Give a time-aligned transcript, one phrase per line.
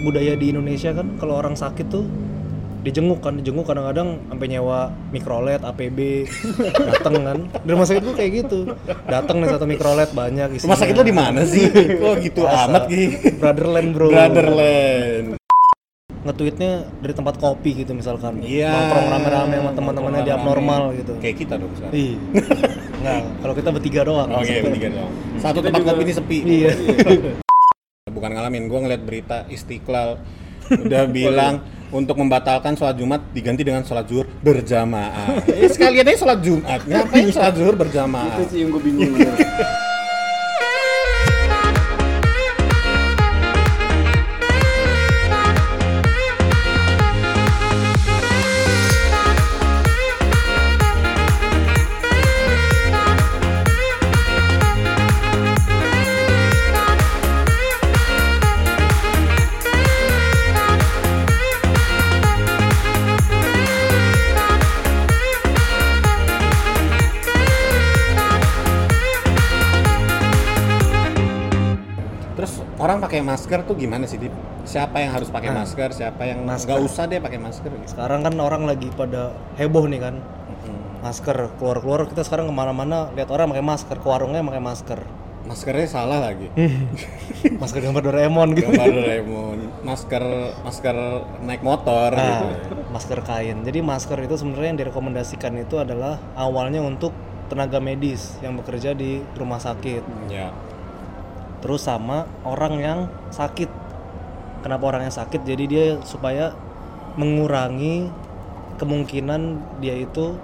[0.00, 2.06] budaya di Indonesia kan kalau orang sakit tuh
[2.78, 4.80] dijenguk kan dijenguk kadang-kadang sampai nyewa
[5.10, 6.24] mikrolet APB
[6.70, 8.58] dateng kan di rumah sakit tuh kayak gitu
[9.04, 10.66] dateng nih satu mikrolet banyak isinya.
[10.68, 11.66] Rumah sakit lo di mana sih?
[12.00, 12.64] Kok gitu Biasa.
[12.64, 13.02] amat Ki?
[13.34, 15.28] Brotherland bro Brotherland.
[16.18, 18.68] nge-tweetnya dari tempat kopi gitu misalkan Iya.
[18.68, 21.94] nongkrong rame-rame sama teman-temannya di abnormal gitu Kayak kita dong sekarang.
[21.94, 22.16] Iya.
[23.00, 24.28] Nggak, kalau kita bertiga doang.
[24.34, 25.10] Oke, bertiga dong.
[25.38, 26.38] Satu tempat kopi ini sepi.
[26.42, 26.70] Iya.
[28.18, 30.18] Bukan ngalamin, gue ngeliat berita Istiqlal
[30.84, 31.62] udah bilang
[31.94, 35.38] untuk membatalkan sholat Jumat diganti dengan sholat zuhur berjamaah.
[35.54, 36.82] Eh, sekalian aja sholat Jumat.
[36.82, 38.42] Ngapain sholat zuhur berjamaah?
[38.42, 39.14] Itu sih yang gue bingung.
[73.18, 74.30] Pakai masker tuh gimana sih, Dip?
[74.62, 77.98] Siapa yang harus pakai Nah, masker, siapa yang nggak usah deh pakai masker gitu.
[77.98, 80.14] Sekarang kan orang lagi pada heboh nih kan.
[81.02, 85.00] Masker keluar-keluar kita sekarang ke mana-mana lihat orang pakai masker, ke warungnya pakai masker.
[85.50, 86.46] Maskernya salah lagi.
[87.62, 88.70] masker gambar Doraemon gitu.
[88.70, 90.22] Gambar Doraemon, masker
[90.62, 90.96] masker
[91.42, 92.74] naik motor Nah, gitu.
[92.94, 93.66] masker kain.
[93.66, 97.10] Jadi masker itu sebenarnya yang direkomendasikan itu adalah awalnya untuk
[97.50, 100.02] tenaga medis yang bekerja di rumah sakit.
[100.30, 100.54] Ya.
[101.58, 103.66] Terus sama orang yang sakit
[104.60, 106.54] kenapa orang yang sakit jadi dia supaya
[107.14, 108.06] mengurangi
[108.76, 109.40] kemungkinan
[109.78, 110.38] dia itu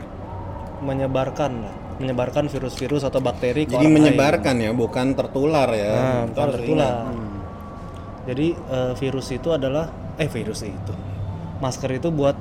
[0.81, 5.95] menyebarkan lah menyebarkan virus-virus atau bakteri ke Jadi menyebarkan ya, bukan tertular ya.
[5.95, 5.95] lain.
[5.95, 7.17] nah, Itu bukan tertular ingat.
[8.25, 10.95] jadi eh, virus itu adalah eh virus itu
[11.61, 12.35] masker itu buat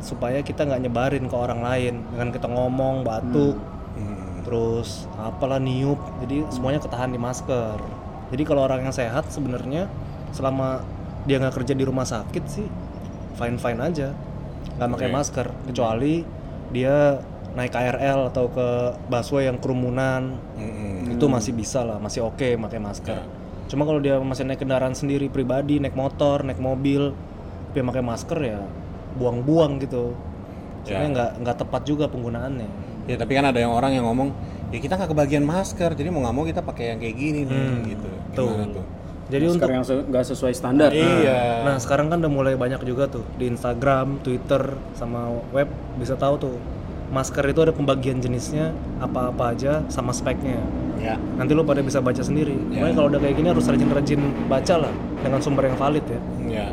[0.00, 3.56] supaya kita nggak nyebarin ke orang lain dengan kita ngomong batuk
[3.94, 4.42] Hmm.
[4.42, 7.78] terus apalah niup jadi semuanya ketahan di masker
[8.30, 9.88] jadi kalau orang yang sehat sebenarnya
[10.30, 10.82] selama
[11.24, 12.66] dia nggak kerja di rumah sakit sih
[13.34, 14.12] fine fine aja
[14.76, 15.14] nggak pakai Oke.
[15.14, 16.14] masker kecuali
[16.70, 17.20] dia
[17.54, 18.68] naik KRL atau ke
[19.06, 21.14] busway yang kerumunan Mm-mm.
[21.14, 23.24] itu masih bisa lah masih oke pakai masker Ya.
[23.70, 27.14] cuma kalau dia masih naik kendaraan sendiri pribadi naik motor naik mobil
[27.72, 28.60] dia pakai masker ya
[29.14, 30.12] buang-buang gitu
[30.84, 31.00] Ya.
[31.00, 32.68] soalnya nggak nggak tepat juga penggunaannya
[33.04, 34.32] Ya tapi kan ada yang orang yang ngomong,
[34.70, 37.64] ya kita nggak kebagian masker, jadi mau nggak mau kita pakai yang kayak gini nih,
[37.90, 38.08] gitu.
[38.34, 38.86] Gimana tuh?
[39.24, 40.90] jadi untuk Masker yang se- nggak sesuai standar.
[40.92, 41.64] Iya.
[41.64, 45.64] Nah sekarang kan udah mulai banyak juga tuh di Instagram, Twitter, sama web
[45.96, 46.54] bisa tahu tuh
[47.08, 50.60] masker itu ada pembagian jenisnya apa-apa aja sama speknya.
[51.00, 51.16] Ya.
[51.36, 52.52] Nanti lo pada bisa baca sendiri.
[52.68, 52.84] Ya.
[52.84, 56.20] Makanya kalau udah kayak gini harus rajin-rajin baca lah dengan sumber yang valid ya.
[56.44, 56.68] Ya.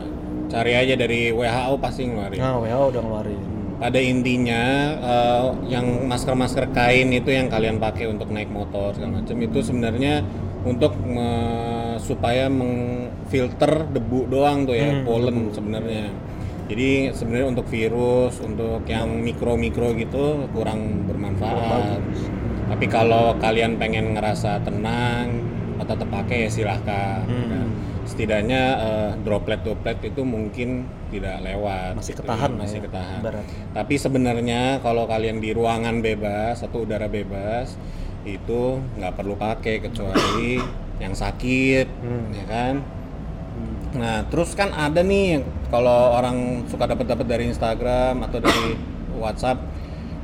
[0.52, 2.36] Cari aja dari WHO pasti ngeluarin.
[2.36, 3.42] Nah WHO udah ngeluarin.
[3.82, 9.36] Pada intinya eh, yang masker-masker kain itu yang kalian pakai untuk naik motor segala macam
[9.42, 10.22] itu sebenarnya
[10.62, 16.14] untuk me- supaya mengfilter debu doang tuh ya, pollen sebenarnya.
[16.70, 22.00] Jadi sebenarnya untuk virus, untuk yang mikro-mikro gitu kurang bermanfaat.
[22.70, 25.42] Tapi kalau kalian pengen ngerasa tenang
[25.82, 27.26] atau terpakai ya silahkan.
[27.50, 27.66] Nah,
[28.12, 31.96] setidaknya eh, droplet-droplet itu mungkin tidak lewat.
[31.96, 33.20] Masih gitu ketahan ya, masih ya, ketahan.
[33.24, 33.46] ibarat.
[33.72, 37.80] Tapi sebenarnya kalau kalian di ruangan bebas atau udara bebas
[38.28, 40.62] itu nggak perlu pakai kecuali
[41.02, 41.88] yang sakit,
[42.36, 42.74] ya kan?
[43.92, 48.78] Nah, terus kan ada nih yang kalau orang suka dapat-dapat dari Instagram atau dari
[49.18, 49.60] WhatsApp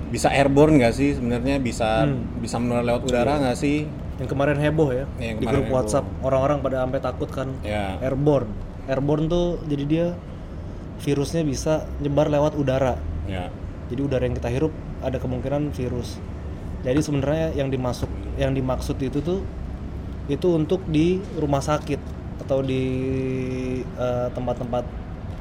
[0.07, 2.07] bisa airborne nggak sih sebenarnya bisa
[2.39, 3.83] bisa menular lewat udara nggak sih?
[4.17, 5.75] Yang kemarin heboh ya Yang di grup heboh.
[5.75, 7.97] WhatsApp orang-orang pada sampai takut kan Ya.
[7.99, 8.49] airborne.
[8.85, 10.07] Airborne tuh jadi dia
[10.97, 12.97] virusnya bisa nyebar lewat udara.
[13.25, 13.53] Ya.
[13.87, 16.17] Jadi udara yang kita hirup ada kemungkinan virus.
[16.81, 19.41] Jadi sebenarnya yang dimasuk yang dimaksud itu tuh
[20.25, 21.99] itu untuk di rumah sakit
[22.39, 22.83] atau di
[23.83, 24.83] eh, tempat-tempat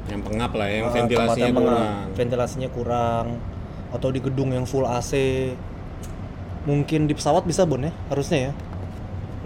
[0.06, 1.74] Yang pengap lah, yang eh, ventilasinya yang pengap.
[1.74, 1.96] kurang.
[2.14, 3.26] ventilasinya kurang
[3.90, 5.12] atau di gedung yang full AC.
[6.62, 8.52] Mungkin di pesawat bisa Bon ya, harusnya ya.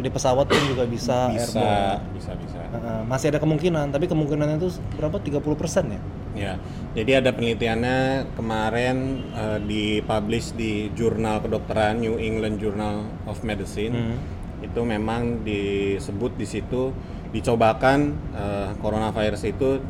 [0.00, 2.16] Di pesawat pun juga bisa, Bisa, airborne.
[2.16, 2.58] bisa, bisa.
[2.70, 5.20] Eh, masih ada kemungkinan, tapi kemungkinannya itu berapa?
[5.20, 6.00] 30% ya?
[6.30, 6.52] Ya,
[6.94, 13.92] jadi ada penelitiannya kemarin eh, dipublish di jurnal kedokteran New England Journal of Medicine.
[13.92, 14.16] Hmm.
[14.64, 16.94] Itu memang disebut di situ
[17.34, 17.98] dicobakan
[18.32, 19.82] eh, coronavirus itu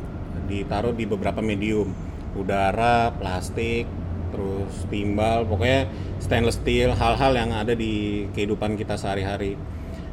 [0.49, 1.93] ditaruh di beberapa medium,
[2.35, 3.85] udara, plastik,
[4.31, 5.85] terus timbal, pokoknya
[6.23, 9.59] stainless steel, hal-hal yang ada di kehidupan kita sehari-hari.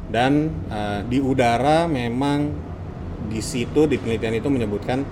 [0.09, 2.49] Dan eh, di udara memang
[3.29, 5.05] di situ di penelitian itu menyebutkan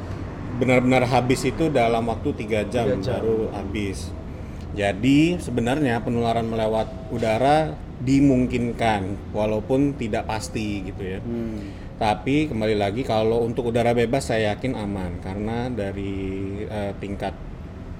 [0.58, 3.22] benar-benar habis itu dalam waktu tiga jam, jam.
[3.22, 4.10] baru habis.
[4.74, 11.20] Jadi sebenarnya penularan melewat udara dimungkinkan walaupun tidak pasti gitu ya.
[11.22, 11.74] Hmm.
[11.98, 16.14] Tapi kembali lagi kalau untuk udara bebas saya yakin aman karena dari
[16.66, 17.34] eh, tingkat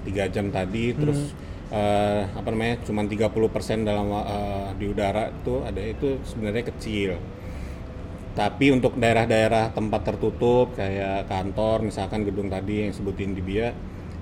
[0.06, 1.34] tiga jam tadi terus
[1.68, 7.10] eh, apa namanya cuma 30% dalam eh, di udara itu ada itu sebenarnya kecil.
[8.32, 13.74] Tapi untuk daerah-daerah tempat tertutup kayak kantor misalkan gedung tadi yang sebutin di Bia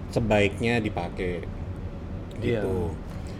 [0.08, 1.44] sebaiknya dipakai
[2.40, 2.64] Iya.
[2.64, 2.92] gitu.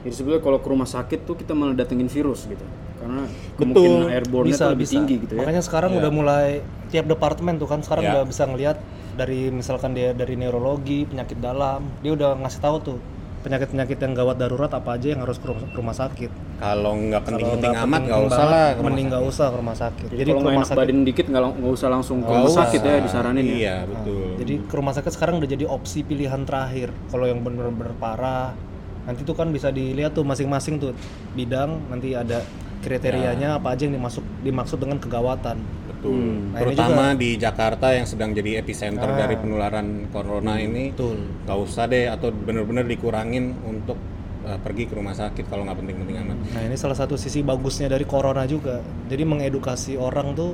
[0.04, 2.62] Jadi sebenarnya kalau ke rumah sakit tuh kita malah datengin virus gitu.
[2.96, 3.24] Karena
[3.58, 4.08] Betul.
[4.08, 4.94] airborne bisa lebih bisa.
[5.00, 5.40] tinggi gitu ya.
[5.42, 5.98] Makanya sekarang Iya.
[6.04, 6.48] udah mulai
[6.92, 8.12] tiap departemen tuh kan sekarang Iya.
[8.12, 8.76] udah bisa ngelihat
[9.16, 12.98] dari misalkan dia dari neurologi, penyakit dalam, dia udah ngasih tahu tuh
[13.46, 16.30] penyakit-penyakit yang gawat darurat apa aja yang harus ke rumah, ke rumah sakit.
[16.58, 18.68] Kalau nggak penting-penting amat nggak usah lah.
[18.82, 20.06] mending nggak usah ke rumah sakit.
[20.10, 22.80] Jadi, Jadi kalau rumah enak sakit badan dikit nggak lang- usah langsung ke rumah sakit
[22.82, 23.54] ya disaranin ya.
[23.54, 24.26] Iya betul.
[24.42, 26.90] Jadi ke rumah sakit sekarang udah jadi opsi pilihan terakhir.
[27.06, 28.50] Kalau yang bener-bener parah,
[29.06, 30.90] nanti tuh kan bisa dilihat tuh masing-masing tuh
[31.38, 32.42] bidang nanti ada
[32.82, 35.62] kriterianya apa aja yang dimasuk dimaksud dengan kegawatan.
[35.96, 36.20] Betul.
[36.52, 39.16] Nah, ini Terutama di Jakarta yang sedang jadi epicenter Ah.
[39.16, 41.16] dari penularan corona ini, Betul.
[41.44, 43.96] nggak usah deh atau benar-benar dikurangin untuk
[44.44, 46.36] uh, pergi ke rumah sakit kalau nggak penting-penting amat.
[46.54, 48.78] Nah ini salah satu sisi bagusnya dari corona juga.
[49.08, 50.52] Jadi mengedukasi orang tuh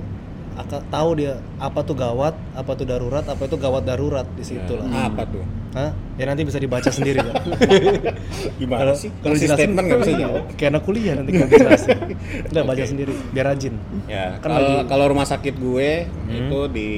[0.87, 4.84] tahu dia apa tuh gawat, apa tuh darurat, apa itu gawat darurat di situ lah.
[4.84, 5.44] Nah, Apa tuh?
[5.72, 5.90] Hah?
[6.14, 7.34] Ya nanti bisa dibaca sendiri kan.
[8.56, 9.08] Gimana sih?
[9.19, 10.43] Kalau dijelasin statement nggak bisa iya, jawab.
[10.54, 11.99] Kayak anak kuliah nanti kalau dijelasin.
[12.50, 13.75] Udah baca sendiri, biar rajin.
[14.06, 14.87] Ya, Kan kalau Hmm.
[14.87, 15.90] kalau rumah sakit gue
[16.28, 16.90] itu di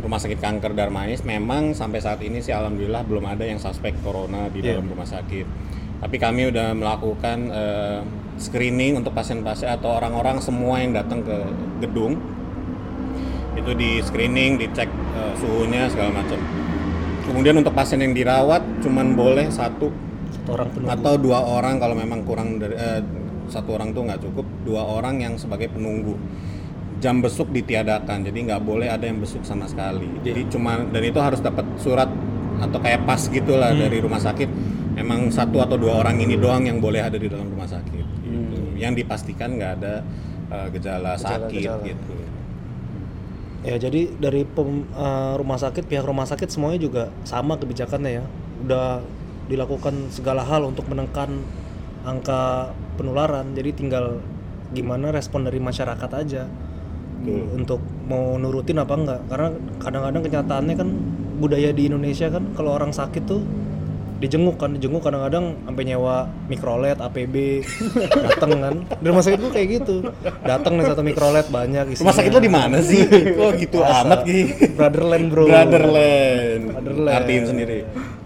[0.00, 4.48] rumah sakit kanker Darmais memang sampai saat ini sih alhamdulillah belum ada yang suspek corona
[4.48, 4.76] di Iya.
[4.76, 5.46] dalam rumah sakit.
[6.00, 8.00] Tapi kami udah melakukan eh,
[8.36, 11.36] screening untuk pasien-pasien atau orang-orang semua yang datang ke
[11.80, 12.18] gedung
[13.54, 16.38] itu di screening, dicek eh, suhunya segala macam.
[17.24, 19.88] Kemudian untuk pasien yang dirawat cuman boleh satu
[20.34, 20.92] Satu orang penunggu.
[20.92, 23.00] atau dua orang kalau memang kurang dari eh,
[23.48, 26.16] satu orang tuh nggak cukup dua orang yang sebagai penunggu
[26.96, 31.20] jam besuk ditiadakan jadi nggak boleh ada yang besuk sama sekali jadi cuma dan itu
[31.20, 32.08] harus dapat surat
[32.56, 34.48] atau kayak pas gitulah dari rumah sakit
[34.96, 38.56] emang satu atau dua orang ini doang yang boleh ada di dalam rumah sakit gitu.
[38.80, 39.94] yang dipastikan nggak ada
[40.48, 41.84] eh, gejala, sakit Gejala-gejala.
[41.84, 42.14] gitu
[43.64, 48.24] Ya jadi dari pem- eh, rumah sakit pihak rumah sakit semuanya juga sama kebijakannya ya.
[48.64, 49.00] Udah
[49.48, 51.40] dilakukan segala hal untuk menekan
[52.04, 53.56] angka penularan.
[53.56, 54.20] Jadi tinggal
[54.76, 56.44] gimana respon dari masyarakat aja
[57.56, 59.20] untuk mau nurutin apa enggak.
[59.32, 59.48] Karena
[59.80, 60.88] kadang-kadang kenyataannya kan
[61.40, 63.40] budaya di Indonesia kan kalau orang sakit tuh
[64.14, 67.66] dijenguk kan dijenguk kadang-kadang sampai nyewa mikrolet APB
[68.30, 69.96] dateng kan di rumah sakit tuh kayak gitu
[70.46, 72.06] dateng nih satu mikrolet banyak isinya.
[72.06, 74.00] rumah sakit lo di mana sih kok gitu Biasa.
[74.06, 74.46] amat gitu
[74.78, 75.44] Brotherland bro.
[75.50, 77.14] Brotherland Brotherland.
[77.18, 77.78] artiin sendiri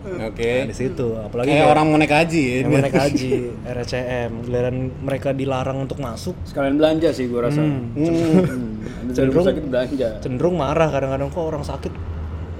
[0.08, 2.56] oke Nah, di situ, apalagi kayak kayak orang mau naik haji ya.
[2.64, 3.30] yang naik haji,
[3.60, 7.60] RCM, giliran mereka dilarang untuk masuk, Sekalian belanja sih gua rasa.
[7.60, 7.92] Hmm.
[7.92, 8.80] Hmm.
[9.12, 10.08] Dari rumah sakit belanja.
[10.24, 11.92] cenderung marah kadang-kadang kok orang sakit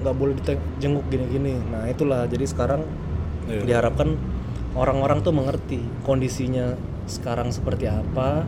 [0.05, 1.57] nggak boleh dijenguk gini-gini.
[1.73, 2.85] Nah itulah, jadi sekarang
[3.49, 3.63] Iya.
[3.65, 4.13] diharapkan
[4.77, 6.77] orang-orang tuh mengerti kondisinya
[7.09, 8.45] sekarang seperti apa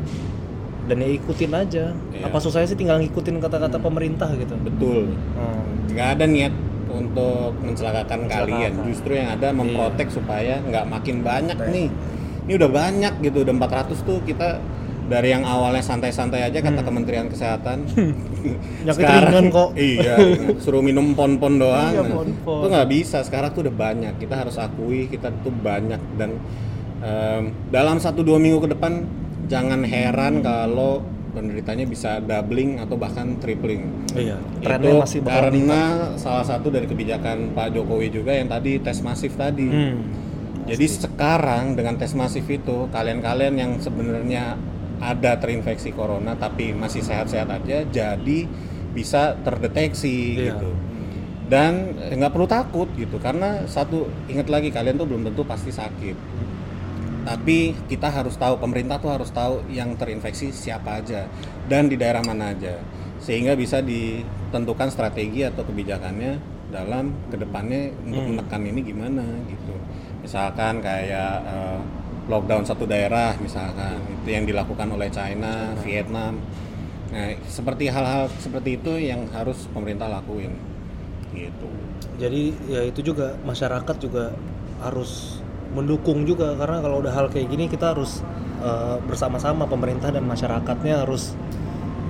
[0.86, 1.86] dan ya ikutin aja.
[2.14, 2.30] Iya.
[2.30, 4.54] Apa susahnya sih tinggal ngikutin kata-kata pemerintah gitu.
[4.62, 5.90] betul Hmm.
[5.92, 6.54] nggak ada niat
[6.92, 11.88] untuk mencelakakan kalian justru yang ada memprotek supaya nggak makin banyak nih
[12.48, 14.60] ini udah banyak gitu udah 400 tuh kita
[15.12, 17.84] dari yang awalnya santai-santai aja kata Kementerian Kesehatan.
[18.88, 19.76] Ringan kok.
[19.92, 20.16] iya
[20.64, 21.92] suruh minum pon-pon doang.
[21.92, 22.60] Iya, Nah, pon-pon.
[22.64, 23.18] itu nggak bisa.
[23.28, 24.14] Sekarang tuh udah banyak.
[24.16, 26.00] Kita harus akui kita tuh banyak.
[26.16, 26.40] Dan
[27.04, 29.04] em, dalam satu dua minggu ke depan
[29.52, 33.88] jangan heran kalau penderitanya bisa doubling atau bahkan tripling.
[34.16, 39.36] Iya, itu masih karena salah satu dari kebijakan Pak Jokowi juga yang tadi tes masif
[39.40, 39.68] tadi.
[39.68, 40.04] Hmm.
[40.68, 44.56] Jadi sekarang dengan tes masif itu kalian-kalian yang sebenarnya
[45.02, 48.40] ada terinfeksi corona tapi masih sehat-sehat aja jadi
[48.94, 50.46] bisa terdeteksi Iya.
[50.54, 50.70] gitu.
[51.52, 56.16] Dan nggak perlu takut gitu karena satu ingat lagi kalian tuh belum tentu pasti sakit.
[57.22, 61.30] Tapi kita harus tahu pemerintah tuh harus tahu yang terinfeksi siapa aja
[61.70, 62.82] dan di daerah mana aja
[63.22, 66.42] sehingga bisa ditentukan strategi atau kebijakannya
[66.74, 69.76] dalam ke depannya untuk menekan ini gimana gitu.
[70.24, 71.80] Misalkan kayak eh,
[72.30, 76.38] lockdown satu daerah misalkan itu yang dilakukan oleh China, Vietnam.
[77.12, 80.56] Nah, seperti hal-hal seperti itu yang harus pemerintah lakuin
[81.36, 81.68] gitu.
[82.20, 84.32] Jadi ya itu juga masyarakat juga
[84.80, 88.24] harus mendukung juga karena kalau udah hal kayak gini kita harus
[88.64, 91.36] eh, bersama-sama pemerintah dan masyarakatnya harus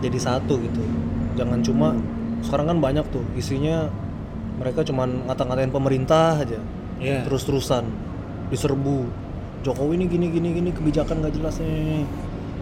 [0.01, 0.81] jadi satu gitu.
[1.37, 1.95] Jangan cuma
[2.41, 3.89] sekarang kan banyak tuh isinya
[4.57, 6.61] mereka cuman ngata-ngatain pemerintah aja
[7.01, 7.25] Iya.
[7.25, 7.89] terus-terusan
[8.53, 9.09] diserbu
[9.61, 12.03] Jokowi ini gini gini gini kebijakan nggak jelas nih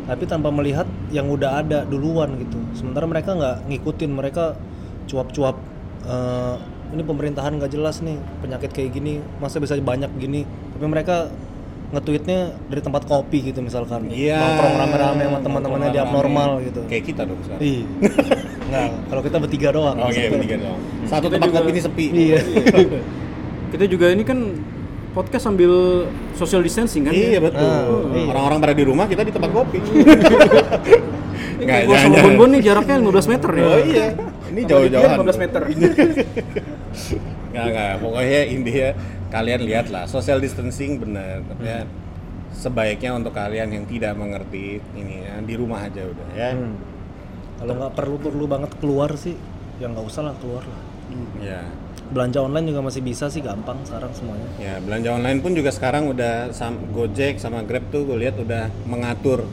[0.04, 4.58] tapi tanpa melihat yang udah ada duluan gitu sementara mereka nggak ngikutin mereka
[5.06, 5.56] cuap-cuap
[6.04, 6.56] eh,
[6.90, 11.30] ini pemerintahan nggak jelas nih penyakit kayak gini masa bisa banyak gini tapi mereka
[11.90, 12.40] nge-tweetnya
[12.70, 14.38] dari tempat kopi gitu misalkan Iya.
[14.38, 16.66] nongkrong rame-rame sama teman-temannya di abnormal rame.
[16.70, 17.62] gitu Kayak kita dong sekarang.
[17.66, 17.86] Iya.
[18.70, 19.98] Nggak, kalau kita bertiga doang.
[19.98, 20.30] Oke, maksudnya.
[20.30, 20.78] bertiga dong.
[21.10, 22.06] Satu Kita tempat juga- kopi ini sepi.
[22.14, 22.40] Iya.
[23.74, 24.40] Kita juga ini kan
[25.12, 26.06] podcast sambil
[26.38, 27.14] social distancing kan?
[27.14, 27.40] Iya ya?
[27.42, 27.66] betul.
[27.66, 28.28] Ah, iya.
[28.30, 29.80] Orang-orang pada di rumah, kita di tempat kopi.
[31.60, 32.26] Nggak, Gua sama jangan.
[32.32, 33.66] Bonbon nih jaraknya 15 meter ya.
[33.68, 34.08] Oh iya.
[34.50, 35.10] Ini jauh-jauhan.
[35.12, 35.62] dia 15 meter.
[37.50, 37.94] Nggak, nggak.
[38.00, 38.90] Pokoknya intinya
[39.34, 41.42] kalian lihat lah, social distancing bener.
[41.44, 41.82] Tapi ya,
[42.54, 46.54] sebaiknya untuk kalian yang tidak mengerti ini ya, di rumah aja udah ya.
[46.54, 46.78] Hmm.
[47.60, 49.36] Kalau nggak perlu perlu banget keluar sih,
[49.82, 50.82] ya nggak usah lah keluar lah.
[51.42, 51.66] Ya.
[52.10, 54.50] Belanja online juga masih bisa sih gampang sekarang semuanya.
[54.58, 58.74] Ya, belanja online pun juga sekarang udah sam- Gojek sama Grab tuh gue lihat udah
[58.90, 59.46] mengatur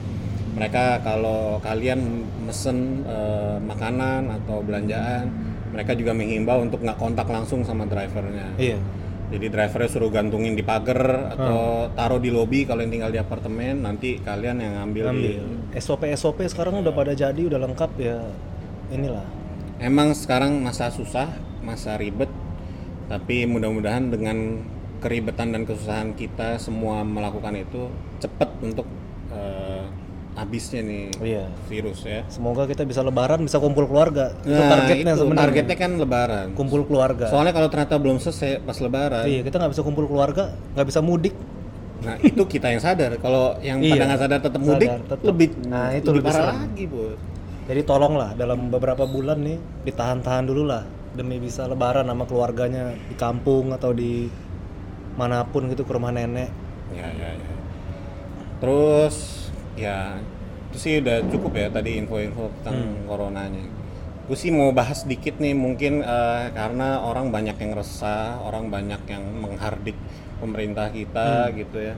[0.57, 5.29] mereka kalau kalian mesen eh, makanan atau belanjaan,
[5.69, 8.57] mereka juga menghimbau untuk nggak kontak langsung sama drivernya.
[8.57, 8.81] Iya.
[9.27, 13.83] Jadi drivernya suruh gantungin di pagar atau taruh di lobi kalau yang tinggal di apartemen,
[13.85, 15.45] nanti kalian yang ngambil, di Ambil.
[15.77, 18.23] SOP SOP sekarang udah pada jadi, udah lengkap ya.
[18.95, 19.27] Inilah.
[19.83, 21.27] Emang sekarang masa susah,
[21.61, 22.31] masa ribet,
[23.07, 24.63] tapi mudah-mudahan dengan
[24.99, 27.87] keribetan dan kesusahan kita semua melakukan itu
[28.19, 28.87] cepat untuk
[29.29, 29.85] eh,
[30.35, 31.45] habisnya nih Iya.
[31.65, 32.21] virus ya.
[32.29, 34.37] Semoga kita bisa lebaran, bisa kumpul keluarga.
[34.39, 35.43] itu Nah, targetnya itu, sebenarnya.
[35.49, 36.47] Targetnya kan lebaran.
[36.53, 37.25] Kumpul keluarga.
[37.27, 41.01] Soalnya kalau ternyata belum selesai pas lebaran, Iya, kita nggak bisa kumpul keluarga, nggak bisa
[41.01, 41.33] mudik.
[41.97, 43.17] nah itu kita yang sadar.
[43.17, 44.05] Kalau yang pada Iya.
[44.05, 45.25] nggak sadar tetap mudik, Sadar, tetap.
[45.25, 47.19] lebih Nah, itu lebih lebih parah lagi, Bos.
[47.67, 50.85] Jadi tolonglah dalam beberapa bulan nih ditahan-tahan dulu lah
[51.17, 54.29] demi bisa lebaran sama keluarganya di kampung atau di
[55.17, 56.53] mana pun gitu ke rumah nenek.
[56.93, 57.55] Ya, ya, ya.
[58.61, 59.17] Terus
[59.77, 59.99] ya
[60.71, 63.65] itu sih udah cukup ya tadi info-info tentang coronanya.
[64.29, 69.01] Gue sih mau bahas sedikit nih mungkin eh, karena orang banyak yang resah, orang banyak
[69.09, 69.97] yang menghardik
[70.37, 71.97] pemerintah kita gitu ya.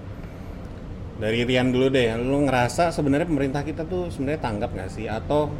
[1.18, 5.50] Dari Rian dulu deh, lu ngerasa sebenarnya pemerintah kita tuh sebenarnya tanggap nggak sih atau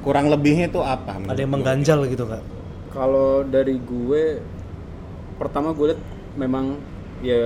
[0.00, 1.20] kurang lebihnya itu apa?
[1.20, 2.40] Ada yang mengganjal gitu kak.
[2.98, 4.42] Kalau dari gue
[5.38, 6.00] pertama gue lihat
[6.34, 6.74] memang
[7.22, 7.38] ya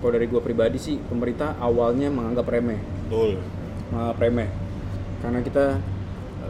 [0.00, 3.36] kalau dari gue pribadi sih pemerintah awalnya menganggap remeh, Betul.
[3.92, 4.48] menganggap remeh.
[5.20, 5.64] Karena kita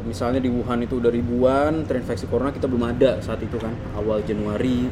[0.06, 4.23] misalnya di Wuhan itu udah ribuan terinfeksi corona kita belum ada saat itu kan awal
[4.23, 4.87] Januari.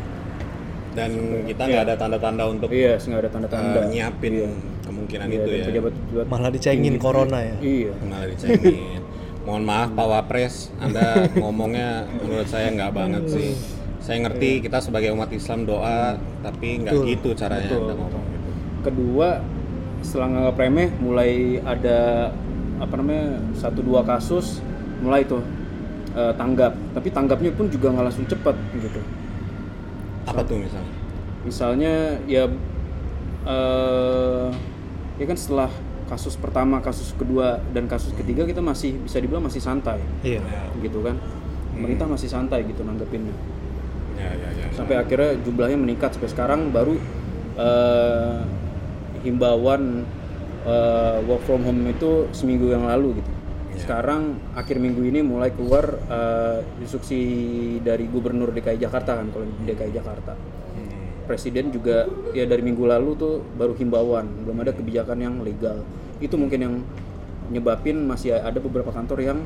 [0.95, 1.11] Dan
[1.47, 3.83] kita nggak ada tanda-tanda untuk Iya, nggak ada tanda-tanda.
[3.83, 4.35] eh, nyiapin
[4.83, 5.65] kemungkinan Iya, itu ya.
[5.67, 7.57] pejabat-pejabat Malah dicengin corona ya.
[7.59, 7.93] Iya.
[8.03, 9.03] malah dicengin.
[9.45, 11.05] Mohon maaf Pak Wapres, Anda
[11.41, 13.53] ngomongnya menurut saya nggak banget sih.
[14.01, 17.81] Saya ngerti kita sebagai umat Islam doa, tapi nggak gitu caranya Betul.
[17.85, 18.51] Anda ngomong gitu.
[18.85, 19.29] Kedua,
[20.01, 22.33] setelah nganggap remeh, mulai ada
[22.81, 24.65] apa namanya satu dua kasus,
[25.05, 25.45] mulai tuh
[26.17, 26.73] eh, tanggap.
[26.97, 29.01] Tapi tanggapnya pun juga nggak langsung cepat gitu.
[30.25, 30.95] Apa tuh misalnya?
[31.45, 32.49] Misalnya ya
[33.45, 34.49] eh
[35.21, 35.69] ya kan setelah
[36.05, 40.41] kasus pertama, kasus kedua dan kasus ketiga kita masih bisa dibilang masih santai Iya.
[40.81, 41.17] gitu kan.
[41.75, 43.35] Pemerintah masih santai gitu nanggepinnya.
[44.15, 44.67] Ya, ya, ya.
[44.71, 46.95] sampai akhirnya jumlahnya meningkat sampai sekarang baru
[47.59, 48.39] eh,
[49.27, 50.07] himbauan
[50.63, 53.31] eh, work from home itu seminggu yang lalu gitu.
[53.75, 57.19] Sekarang akhir minggu ini mulai keluar eh, instruksi
[57.83, 60.39] dari Gubernur DKI Jakarta kan kalau di DKI Jakarta.
[61.25, 62.05] Presiden juga
[62.37, 65.81] ya dari minggu lalu tuh baru himbauan, belum ada kebijakan yang legal.
[66.21, 66.75] Itu mungkin yang
[67.49, 69.39] nyebabin masih ada beberapa kantor yang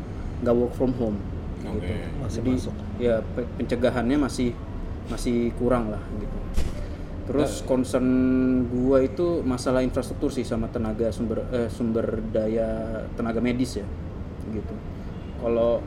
[0.42, 1.18] nggak work from home.
[1.66, 2.06] Oke.
[2.22, 2.74] Masih Jadi masuk.
[2.98, 4.54] ya pe- pencegahannya masih
[5.10, 6.38] masih kurang lah gitu.
[7.28, 8.08] Terus concern
[8.72, 13.86] gua itu masalah infrastruktur sih sama tenaga sumber eh, sumber daya tenaga medis ya
[14.48, 14.74] gitu.
[15.38, 15.84] Kalau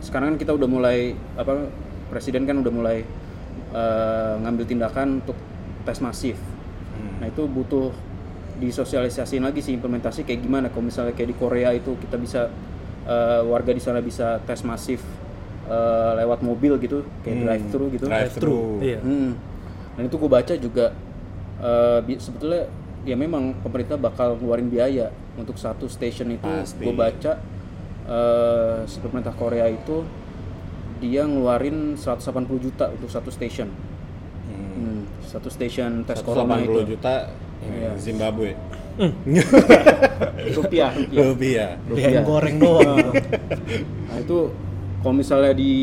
[0.00, 1.66] sekarang kan kita udah mulai apa
[2.12, 3.02] presiden kan udah mulai
[3.74, 5.36] eh, ngambil tindakan untuk
[5.82, 6.38] tes masif.
[7.18, 7.90] Nah itu butuh
[8.54, 12.48] disosialisasiin lagi sih implementasi kayak gimana kalau misalnya kayak di Korea itu kita bisa
[13.04, 15.02] eh, warga di sana bisa tes masif
[15.66, 18.78] eh, lewat mobil gitu kayak drive thru gitu Drive-thru.
[18.80, 18.98] Iya.
[19.02, 19.34] Hmm.
[19.94, 20.86] Dan itu gue baca juga
[21.60, 22.70] eh, bi- sebetulnya
[23.04, 26.46] ya memang pemerintah bakal ngeluarin biaya untuk satu station itu.
[26.78, 27.32] Gue baca
[28.06, 30.06] eh, si pemerintah Korea itu
[31.04, 32.24] dia ngeluarin 180
[32.58, 33.68] juta untuk satu station.
[34.46, 36.80] Hmm, Satu station tes corona 180 itu.
[36.96, 37.14] juta
[37.60, 37.90] ini, Iya.
[37.96, 38.50] Zimbabwe.
[40.54, 41.26] Rupiah, rupiah.
[41.26, 41.70] Rupiah.
[41.84, 43.10] Beli ayam goreng doang.
[44.08, 44.38] Nah itu
[45.00, 45.74] kalau misalnya di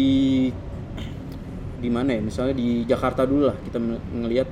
[1.78, 4.48] di mana ya misalnya di Jakarta dulu lah kita mel- ngelihat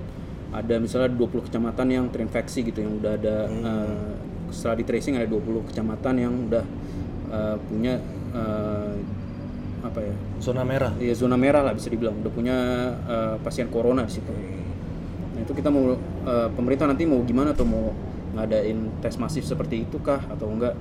[0.49, 4.11] ada misalnya 20 kecamatan yang terinfeksi gitu yang udah ada eh,
[4.49, 6.65] setelah di tracing ada 20 kecamatan yang udah
[7.29, 8.01] eh, punya
[8.33, 8.93] eh,
[9.79, 10.15] apa ya?
[10.43, 10.91] Zona merah.
[10.99, 12.19] Ya zona merah lah bisa dibilang.
[12.19, 12.57] Udah punya
[13.07, 14.31] eh, pasien corona di situ.
[15.35, 15.95] Nah itu kita mau
[16.25, 17.67] eh, pemerintah nanti mau gimana tuh?
[17.67, 17.95] Mau
[18.35, 20.19] ngadain tes masif seperti itu kah?
[20.27, 20.75] Atau enggak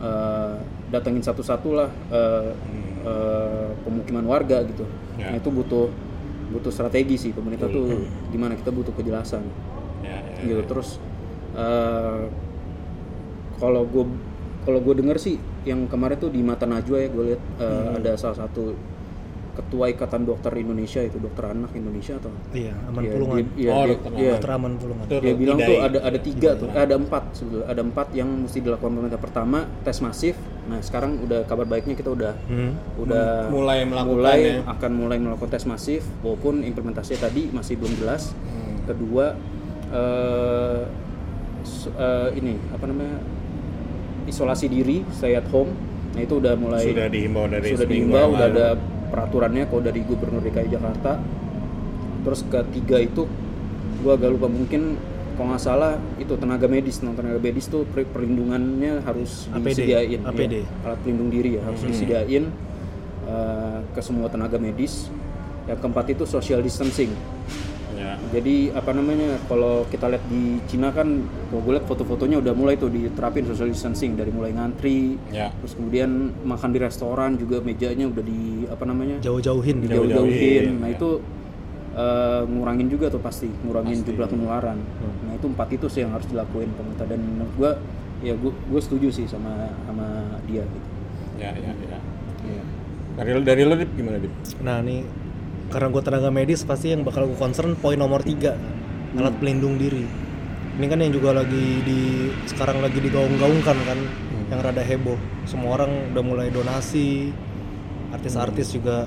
[0.00, 0.54] eh,
[0.92, 2.52] datengin satu-satu lah eh,
[3.04, 4.84] eh, pemukiman warga gitu.
[5.16, 5.32] Ya.
[5.32, 5.88] Nah itu butuh
[6.52, 8.54] butuh strategi sih pemerintah tuh gimana.
[8.54, 9.44] Kita butuh kejelasan.
[10.04, 10.68] Ya, ya, gitu.
[10.68, 11.00] terus
[11.56, 12.28] eh,
[13.56, 14.04] kalau gue
[14.68, 18.12] kalau gue denger sih yang kemarin tuh di Mata Najwa ya gue lihat eh, ada
[18.14, 18.76] salah satu
[19.54, 22.26] ketua ikatan dokter Indonesia itu dokter anak Indonesia atau?
[22.50, 23.36] Iya aman Iya, pulungan.
[23.38, 24.30] dia- iya, Oh, dia- dokter iya.
[24.34, 25.04] dokter aman pulungan.
[25.04, 27.66] Itu dia bilang tuh ada ada tiga tuh eh, ada empat sebetulnya.
[27.68, 29.20] Ada empat yang mesti dilakukan pemerintah.
[29.20, 30.34] Pertama tes masif.
[30.64, 32.74] Nah sekarang udah kabar baiknya kita udah Hmm.
[32.98, 34.66] udah mulai melakukan mulai ya.
[34.66, 38.34] akan mulai melakukan tes masif walaupun implementasinya tadi masih belum jelas.
[38.34, 38.62] Hmm.
[38.84, 39.38] kedua
[39.94, 40.82] eh,
[41.62, 43.16] s- eh, ini apa namanya
[44.28, 45.72] isolasi diri stay at home.
[46.14, 48.66] Nah itu udah mulai sudah dihimbau dari sudah yang udah ada
[49.10, 51.18] peraturannya kalau dari gubernur DKI Jakarta.
[52.24, 53.28] Terus ketiga itu
[54.00, 54.96] gua agak lupa mungkin
[55.34, 57.02] kalau nggak salah itu tenaga medis.
[57.02, 60.20] Nah, tenaga medis tuh per- perlindungannya harus APD, disediain.
[60.22, 60.30] Ya.
[60.30, 60.54] APD.
[60.86, 62.44] alat pelindung diri ya harus disediain
[63.26, 65.10] eh, ke semua tenaga medis.
[65.64, 67.10] Yang keempat itu social distancing
[67.94, 68.18] ya.
[68.30, 71.06] jadi apa namanya kalau kita lihat di Cina kan
[71.48, 75.50] kalau gue lihat foto-fotonya udah mulai tuh diterapin social distancing dari mulai ngantri Ya.
[75.54, 76.10] terus kemudian
[76.42, 79.94] makan di restoran juga mejanya udah di apa namanya jauh-jauhin gitu.
[79.94, 80.94] jauh-jauhin nah ya.
[80.94, 81.08] itu
[81.94, 84.08] eh, ngurangin juga tuh pasti ngurangin Pasti.
[84.10, 84.78] jumlah penularan
[85.24, 87.70] nah itu empat itu sih yang harus dilakuin pemerintah dan menurut gue
[88.24, 89.52] ya gue gue setuju sih sama
[89.84, 90.06] sama
[90.44, 90.88] dia gitu
[91.36, 91.98] ya ya ya
[92.44, 92.62] Iya.
[93.16, 94.32] dari lu dari lu Dip, gimana Dip?
[94.60, 95.00] Nah nih
[95.74, 98.54] karena gue tenaga medis pasti yang bakal gue concern poin nomor tiga
[99.18, 100.06] alat pelindung diri.
[100.78, 103.98] Ini kan yang juga lagi di sekarang lagi digaung-gaungkan kan,
[104.50, 105.18] yang rada heboh.
[105.46, 107.30] Semua orang udah mulai donasi,
[108.10, 109.06] artis-artis juga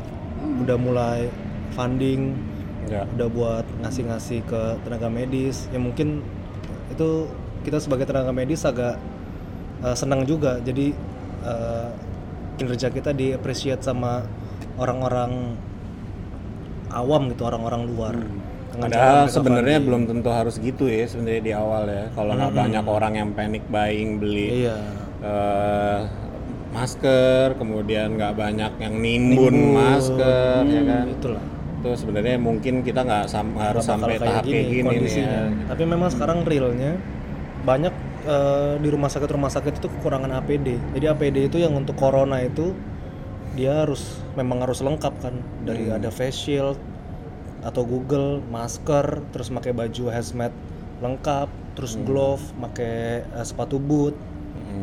[0.63, 1.27] udah mulai
[1.75, 2.35] funding,
[2.87, 5.67] ya udah buat ngasih-ngasih ke tenaga medis.
[5.71, 6.23] Ya mungkin
[6.87, 7.27] itu
[7.67, 8.95] kita sebagai tenaga medis agak
[9.83, 10.63] eh, senang juga.
[10.63, 10.95] Jadi
[11.43, 11.89] eh,
[12.55, 14.23] kinerja kita di appreciate sama
[14.79, 15.59] orang-orang
[16.89, 18.15] awam gitu, orang-orang luar.
[18.67, 22.05] Cara Padahal sebenarnya belum tentu harus gitu ya sebenarnya di awal ya.
[22.13, 24.77] Kalau nggak banyak orang yang panic buying beli Iya.
[25.19, 25.99] eh,
[26.69, 31.05] masker, kemudian nggak banyak yang nimbun, masker, ya kan?
[31.09, 31.43] Itulah.
[31.77, 35.31] Itu sebenarnya mungkin kita nggak sam- harus sampai tahap kayak gini nih kondisinya.
[35.31, 35.45] ya.
[35.67, 36.91] Tapi memang sekarang realnya
[37.63, 37.93] banyak
[38.27, 40.67] eh, di rumah sakit rumah sakit itu kekurangan APD.
[40.93, 42.75] Jadi APD itu yang untuk corona itu
[43.53, 45.97] dia harus memang harus lengkap kan dari Hmm.
[45.97, 46.77] ada face shield
[47.59, 50.53] atau Google, masker, terus pakai baju hazmat
[50.97, 52.03] lengkap, terus Hmm.
[52.03, 54.13] glove, pakai eh, sepatu boot.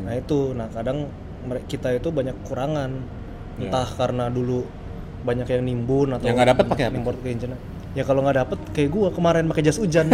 [0.05, 1.07] Nah itu, nah kadang
[1.65, 2.91] kita itu banyak kekurangan,
[3.57, 4.67] entah karena dulu
[5.23, 6.29] banyak yang nimbun atau Ya.
[6.29, 6.95] Yang nggak dapet pakai apa?
[6.95, 7.57] import ke China.
[7.95, 10.11] Ya kalau nggak dapet kayak gua kemarin pakai jas hujan.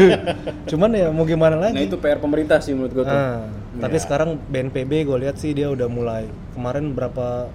[0.70, 1.88] Cuman ya mau gimana nah lagi?
[1.88, 5.66] itu PR pemerintah sih menurut gue tuh Ah, tapi sekarang BNPB gue lihat sih dia
[5.66, 7.48] udah mulai kemarin berapa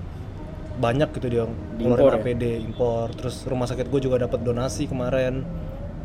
[0.80, 1.44] banyak gitu dia
[1.78, 2.18] ngeluarin ya?
[2.24, 3.12] APD impor.
[3.14, 5.44] Terus rumah sakit gue juga dapat donasi kemarin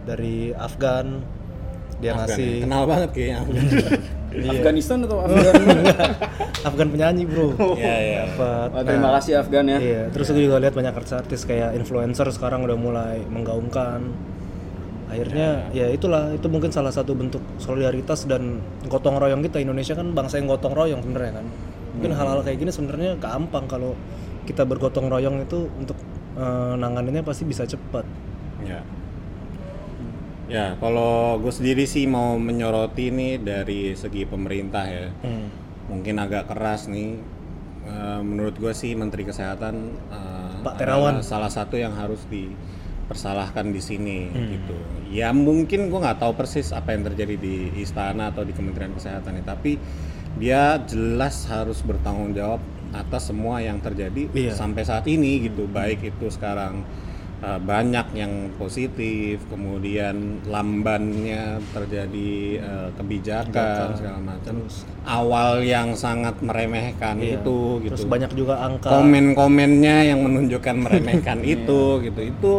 [0.03, 1.23] dari Afgan.
[2.03, 2.63] Dia Afgan ngasih ya.
[2.67, 3.39] Kenal banget kayaknya.
[4.35, 5.55] Afghanistan atau Afgan
[6.67, 7.55] Afgan penyanyi bro.
[7.79, 8.23] Iya iya.
[8.35, 8.83] Dapat.
[8.83, 12.75] Terima kasih Afgan ya Iya, terus gue juga lihat banyak artis-artis kayak influencer sekarang udah
[12.75, 14.11] mulai menggaungkan.
[15.07, 18.59] Akhirnya ya itulah itu mungkin salah satu bentuk solidaritas dan
[18.91, 21.47] gotong royong kita Indonesia kan bangsa yang gotong royong sebenarnya kan.
[21.95, 23.95] Mungkin hal-hal kayak gini sebenarnya gampang kalau
[24.45, 25.97] kita bergotong royong itu untuk
[26.37, 28.05] eh, nanganinnya pasti bisa cepat.
[28.65, 28.81] Ya.
[30.45, 35.09] Ya, kalau gue sendiri sih mau menyoroti nih dari segi pemerintah ya.
[35.25, 35.49] Hmm.
[35.89, 37.17] Mungkin agak keras nih.
[37.85, 39.75] Eh, menurut gue sih Menteri Kesehatan
[40.13, 41.21] eh, Pak Terawan.
[41.25, 44.77] salah satu yang harus dipersalahkan di sini gitu.
[45.13, 49.41] Ya mungkin gue nggak tahu persis apa yang terjadi di istana atau di Kementerian Kesehatan
[49.41, 49.77] ya, tapi
[50.41, 52.59] dia jelas harus bertanggung jawab
[52.95, 54.55] atas semua yang terjadi Iya.
[54.55, 55.67] sampai saat ini gitu.
[55.67, 56.87] Baik itu sekarang
[57.41, 64.55] uh, banyak yang positif, kemudian lambannya terjadi uh, kebijakan segala macam.
[65.05, 67.43] Awal yang sangat meremehkan Iya.
[67.43, 67.93] itu gitu.
[67.93, 72.21] Terus banyak juga angka Komen-komennya yang menunjukkan meremehkan itu gitu.
[72.23, 72.55] Itu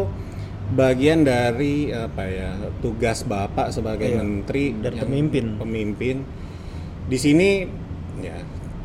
[0.68, 4.18] bagian dari apa ya tugas bapak sebagai Iya.
[4.18, 5.46] menteri Dan pemimpin.
[5.56, 6.16] pemimpin
[7.06, 7.50] di sini
[8.18, 8.34] ya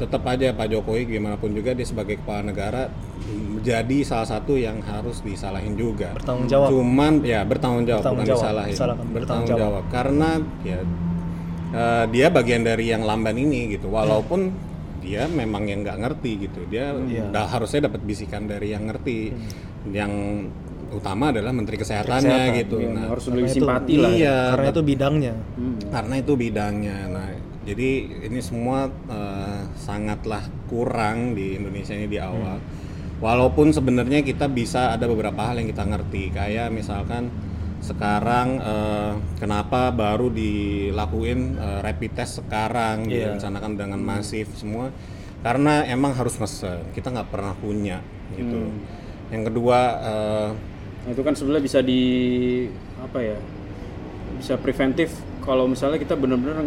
[0.01, 2.89] tetap aja Pak Jokowi gimana pun juga dia sebagai kepala negara
[3.23, 6.17] menjadi salah satu yang harus disalahin juga.
[6.17, 6.69] Bertanggung jawab.
[6.71, 8.73] Cuman ya bertanggung jawab Bertanggung bukan jawab, disalahin.
[8.73, 9.85] bertanggung bertanggung jawab.
[9.87, 10.31] Karena
[10.63, 10.79] ya
[11.71, 13.87] eh, dia bagian dari yang lamban ini gitu.
[13.89, 14.41] Walaupun
[14.99, 16.61] dia memang yang nggak ngerti gitu.
[16.67, 17.29] Dia Iya.
[17.29, 19.33] udah harusnya dapat bisikan dari yang ngerti.
[19.87, 20.13] Yang
[20.91, 22.77] utama adalah Menteri Kesehatannya Kesehatan, gitu.
[22.83, 24.11] Iya, Nah, harus lebih itu- simpati lah.
[24.11, 24.17] ya.
[24.19, 25.35] iya, Karena itu bidangnya.
[25.55, 25.79] Hmm.
[25.87, 26.97] karena itu bidangnya.
[27.09, 27.29] Nah,
[27.61, 27.91] jadi
[28.29, 32.57] ini semua eh, sangatlah kurang di Indonesia ini di awal.
[33.21, 37.29] Walaupun sebenarnya kita bisa ada beberapa hal yang kita ngerti, kayak misalkan
[37.85, 43.37] sekarang eh, kenapa baru dilakuin eh, rapid test sekarang, Iya.
[43.37, 44.89] direncanakan dengan masif semua,
[45.45, 46.81] karena emang harus mesen.
[46.97, 48.01] Kita nggak pernah punya
[48.37, 48.73] gitu.
[49.31, 49.79] Yang kedua
[51.01, 52.03] Nah, itu kan sebenarnya bisa di
[53.01, 53.41] apa ya?
[54.37, 56.61] Bisa preventif kalau misalnya kita benar-benar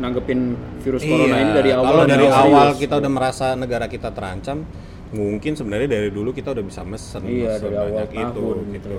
[0.00, 0.40] nanggepin
[0.80, 1.84] virus corona ini dari awal.
[1.84, 2.42] Iya, Kalau dari serius.
[2.42, 4.64] awal kita udah merasa negara kita terancam,
[5.10, 8.88] mungkin sebenarnya dari dulu kita udah bisa mesen Iya, dari awal banyak itu tahun gitu.
[8.90, 8.96] gitu.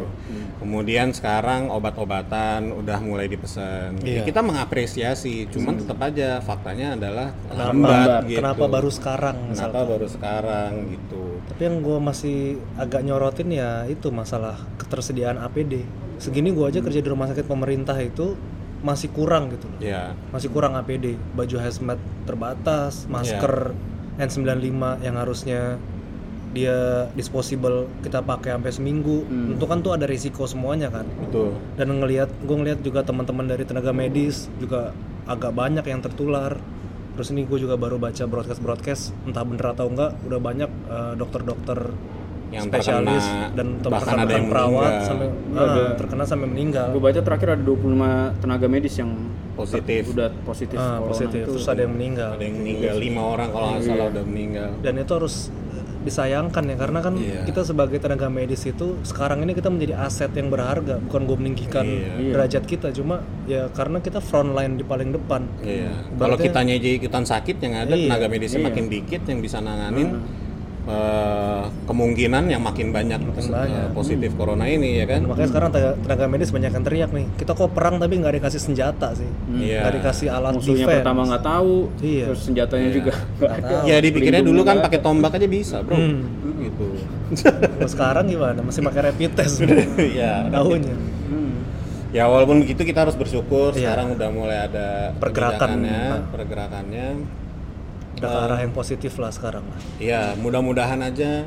[0.60, 3.98] Kemudian sekarang obat-obatan udah mulai dipesan.
[4.04, 4.22] Iya.
[4.22, 8.38] Ya, kita mengapresiasi, cuman tetap aja faktanya adalah Kenapa, lambat gitu.
[8.38, 9.86] kenapa baru sekarang Kenapa misalkan.
[9.88, 11.24] baru sekarang gitu.
[11.48, 12.38] Tapi yang gue masih
[12.76, 15.82] agak nyorotin ya itu masalah ketersediaan APD.
[16.16, 18.38] Segini gue aja kerja di rumah sakit pemerintah itu
[18.82, 19.80] masih kurang gitu loh.
[19.80, 21.17] Ya, Masih kurang APD.
[21.38, 23.74] Baju hazmat terbatas, masker
[24.17, 25.78] N95 yang harusnya
[26.52, 29.24] dia disposable kita pakai sampai seminggu.
[29.56, 31.08] Itu kan tuh ada risiko semuanya kan.
[31.08, 31.56] betul.
[31.80, 34.91] Dan ngelihat gue ngelihat juga teman-teman dari tenaga medis juga
[35.30, 36.60] agak banyak yang tertular.
[37.15, 41.91] Terus ini gue juga baru baca broadcast-broadcast entah bener atau enggak udah banyak eh, dokter-dokter
[42.52, 45.08] Yang spesialis terkena, dan bahkan ada yang perawat meninggal.
[45.08, 45.84] sampai Iya, ah, ada.
[45.96, 46.88] terkena sampai meninggal.
[46.92, 49.12] Gue baca terakhir ada 25 tenaga medis yang
[49.52, 50.02] Positif.
[50.10, 51.42] udah positif Ah, corona positif.
[51.42, 51.52] itu.
[51.54, 52.30] Terus ada yang meninggal.
[52.34, 54.70] Ada yang meninggal lima orang kalau nggak salah udah meninggal.
[54.80, 55.36] Dan itu harus
[56.02, 57.46] disayangkan ya karena kan Iya.
[57.46, 61.86] kita sebagai tenaga medis itu sekarang ini kita menjadi aset yang berharga bukan gue meninggikan
[61.86, 62.34] Iya.
[62.34, 65.94] derajat kita cuma ya karena kita frontline di paling depan Iya.
[66.12, 68.10] Kalau kitanya aja ikutan sakit yang ada Iya.
[68.10, 68.68] tenaga medisnya Iya.
[68.68, 70.10] makin dikit yang bisa nanganin
[70.84, 73.94] eh, kemungkinan yang makin banyak, eh, banyak.
[73.94, 75.22] positif corona ini ya kan.
[75.22, 75.70] Dan makanya sekarang
[76.02, 79.86] tenaga, medis banyak yang teriak nih kita kok perang tapi nggak dikasih senjata sih Iya.
[79.86, 82.26] nggak dikasih alat musuhnya defense pertama nggak tahu, Iya.
[82.28, 83.76] terus senjatanya juga nggak ada.
[83.84, 85.96] Ya dipikirnya dulu kan pakai tombak aja bisa, Bro.
[85.96, 86.22] Hmm.
[86.60, 86.88] Gitu.
[87.48, 89.62] Kalau sekarang gimana masih pakai rapid test
[90.17, 90.46] ya.
[90.48, 91.63] tahunya Hmm.
[92.12, 93.94] Ya walaupun begitu kita harus bersyukur Iya.
[93.94, 95.80] sekarang udah mulai ada Pergerakan.
[95.80, 96.28] kebijakannya, Nah.
[96.28, 97.08] pergerakannya.
[98.13, 101.45] Udah ke arah yang positif lah sekarang lah Ya, mudah-mudahan aja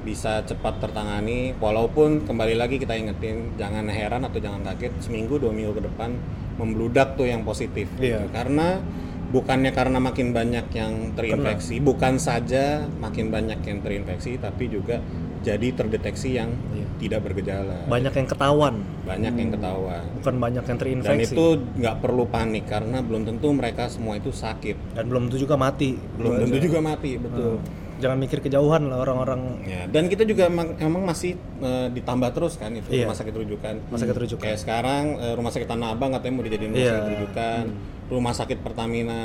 [0.00, 5.52] bisa cepat tertangani walaupun kembali lagi kita ingetin jangan heran atau jangan kaget seminggu dua
[5.52, 6.16] minggu ke depan
[6.56, 8.24] membludak tuh yang positif Iya.
[8.24, 8.32] gitu.
[8.32, 8.80] karena
[9.28, 14.98] bukannya karena makin banyak yang terinfeksi bukan saja makin banyak yang terinfeksi tapi juga
[15.40, 16.86] jadi terdeteksi yang Iya.
[17.00, 21.96] tidak bergejala banyak yang ketahuan banyak yang ketahuan bukan banyak yang dan terinfeksi itu nggak
[21.98, 26.32] perlu panik karena belum tentu mereka semua itu sakit dan belum tentu juga mati belum
[26.40, 27.56] tentu juga mati betul
[28.00, 32.56] jangan mikir kejauhan lah orang-orang Ya, dan kita juga emang, emang masih eh, ditambah terus
[32.56, 33.04] kan itu Iya.
[33.04, 33.74] rumah sakit rujukan.
[33.86, 34.40] Rumah sakit rujukan.
[34.42, 36.92] Kayak sekarang eh, rumah sakit Tanah Abang katanya mau dijadiin rumah Iya.
[36.96, 37.64] sakit rujukan.
[38.10, 39.20] Rumah sakit Pertamina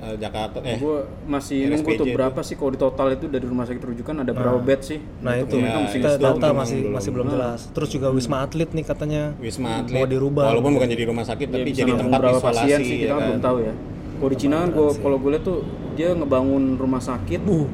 [0.00, 2.16] eh, Jakarta eh Gue masih nunggu tuh itu.
[2.16, 4.98] berapa sih kalau di total itu dari rumah sakit rujukan ada berapa bed sih?
[5.20, 6.92] nah itu Ya, mereka mesti kita itu data memang masih belum.
[6.94, 10.88] masih belum jelas terus juga wisma atlet nih katanya Wisma mau Atlet dirubah walaupun bukan
[10.88, 13.26] jadi rumah sakit Ya, tapi jadi tempat berapa isolasi pasien sih kita ya kan kan.
[13.26, 13.72] belum tahu ya.
[14.16, 15.58] Kalau di Cina kan gua kalau gue lihat tuh
[15.92, 17.68] dia ngebangun rumah sakit uh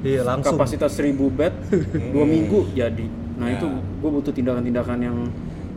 [0.00, 1.54] iya langsung kapasitas 1000 bed
[2.14, 3.06] dua minggu jadi.
[3.36, 3.56] Nah Ya.
[3.56, 5.16] itu gue butuh tindakan-tindakan yang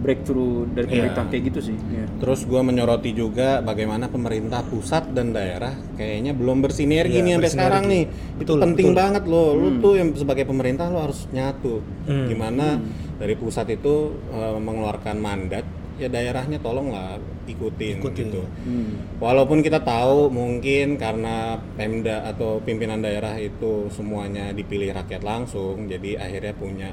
[0.03, 1.77] breakthrough dari pemerintah kayak gitu sih.
[1.89, 2.05] Ya.
[2.19, 7.43] Terus gua menyoroti juga bagaimana pemerintah pusat dan daerah kayaknya belum bersinergi Iya, nih sampai
[7.47, 7.55] bersinergi.
[7.55, 8.03] sekarang nih.
[8.11, 8.99] Itu Betul, penting betul.
[8.99, 9.49] banget loh.
[9.55, 11.79] Lu tuh yang sebagai pemerintah lu harus nyatu.
[12.03, 12.27] Hmm.
[12.27, 12.83] Gimana
[13.15, 15.63] dari pusat itu eh, mengeluarkan mandat
[15.93, 18.17] ya daerahnya tolonglah ikutin, Ikutin.
[18.33, 18.41] gitu.
[18.65, 18.97] Hmm.
[19.21, 26.17] Walaupun kita tahu mungkin karena Pemda atau pimpinan daerah itu semuanya dipilih rakyat langsung, jadi
[26.17, 26.89] akhirnya punya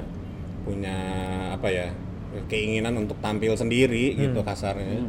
[0.61, 0.93] punya
[1.57, 1.87] apa ya
[2.45, 5.05] keinginan untuk tampil sendiri gitu kasarnya.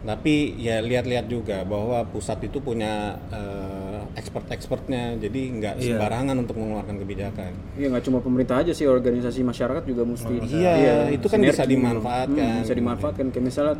[0.00, 5.86] Tapi ya lihat-lihat juga bahwa pusat itu punya eh, expert-expertnya, jadi nggak Iya.
[5.92, 7.52] sembarangan untuk mengeluarkan kebijakan.
[7.74, 10.34] Iya nggak cuma pemerintah aja sih organisasi masyarakat juga mesti.
[10.40, 11.76] Iya, itu kan bisa sinergi.
[11.76, 12.48] dimanfaatkan.
[12.48, 13.74] Hmm, bisa dimanfaatkan kayak misalnya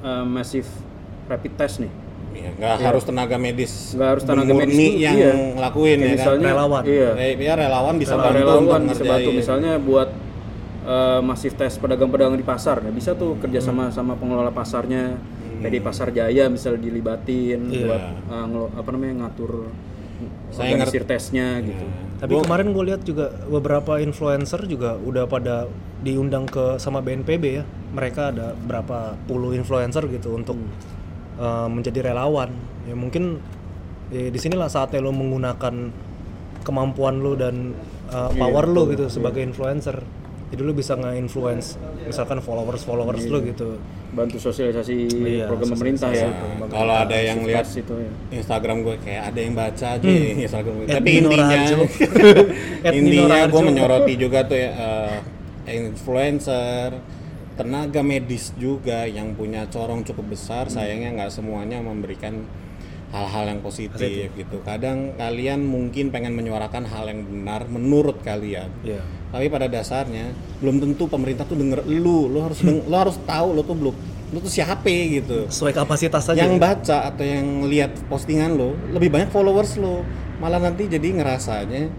[0.00, 0.70] uh, massive
[1.26, 1.92] rapid test nih.
[2.30, 5.32] Ya, nggak harus tenaga medis, Nggak harus tenaga medis tuh, yang iya.
[5.58, 6.14] ngelakuin Kayak ya kan.
[6.14, 6.82] misalnya Relawan.
[6.86, 7.08] Iya.
[7.18, 9.34] Eh, ya relawan bisa Sama bantu untuk relawan bisa bantu ngerjain.
[9.34, 10.08] misalnya buat
[10.84, 15.16] uh, masif tes pedagang-pedagang di pasar nah bisa tuh kerjasama sama pengelola pasarnya
[15.60, 17.84] PD Pasar Jaya misalnya dilibatin Iya.
[17.84, 19.68] buat uh, ngelo- apa namanya ngatur
[20.52, 21.84] Saya organisir tesnya gitu.
[22.20, 25.64] Tapi kemarin gue lihat juga beberapa influencer juga udah pada
[26.04, 27.64] diundang ke sama BNPB ya.
[27.96, 30.60] Mereka ada berapa puluh influencer gitu untuk
[31.40, 32.52] uh, menjadi relawan.
[32.84, 33.40] Ya mungkin
[34.12, 35.74] ya, di sinilah saatnya lo menggunakan
[36.68, 37.72] kemampuan lo dan
[38.12, 40.04] uh, power lo gitu sebagai influencer.
[40.50, 43.78] Jadi lo bisa nge-influence misalkan followers-followers lo gitu.
[44.10, 46.26] Bantu sosialisasi Iya, program pemerintah ya.
[46.66, 48.10] Kalau ada yang lihat itu ya.
[48.34, 50.42] Instagram gue kayak ada yang baca aja Hmm.
[50.42, 50.86] Instagram gue.
[50.90, 51.60] Tapi intinya
[52.98, 55.16] intinya gue menyoroti juga tuh ya eh,
[55.70, 56.98] influencer,
[57.54, 60.66] tenaga medis juga yang punya corong cukup besar.
[60.66, 60.74] Hmm.
[60.74, 62.42] Sayangnya nggak semuanya memberikan
[63.10, 63.98] hal-hal yang positif
[64.30, 64.56] gitu.
[64.62, 68.70] Kadang kalian mungkin pengen menyuarakan hal yang benar menurut kalian.
[68.80, 69.02] Iya.
[69.28, 72.26] Tapi pada dasarnya belum tentu pemerintah tuh denger lu.
[72.26, 73.94] Lu harus deng- lu harus tahu lu tuh belum
[74.30, 76.38] lu tuh siapa gitu Sesuai kapasitas saja.
[76.40, 80.06] yang baca atau yang lihat postingan lo lebih banyak followers lo
[80.38, 81.90] malah nanti jadi ngerasanya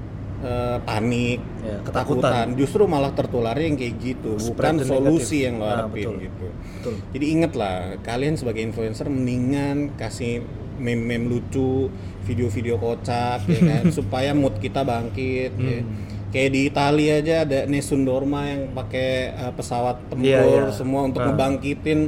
[0.42, 5.44] eh, panik Ya, ketakutan justru malah tertular yang kayak gitu bukan Spread the solusi negative.
[5.44, 6.16] yang lo Ah, harapin betul.
[6.24, 6.94] gitu Betul.
[7.12, 10.40] jadi inget lah kalian sebagai influencer mendingan kasih
[10.78, 11.90] meme-meme lucu
[12.22, 15.80] video-video kocak ya kan supaya mood kita bangkit ya.
[15.80, 15.88] Hmm.
[16.30, 20.64] kayak di Italia aja ada Nessun Dorma yang pakai eh, pesawat tempur Iya, iya.
[20.70, 21.28] semua untuk Ah.
[21.28, 22.00] ngebangkitin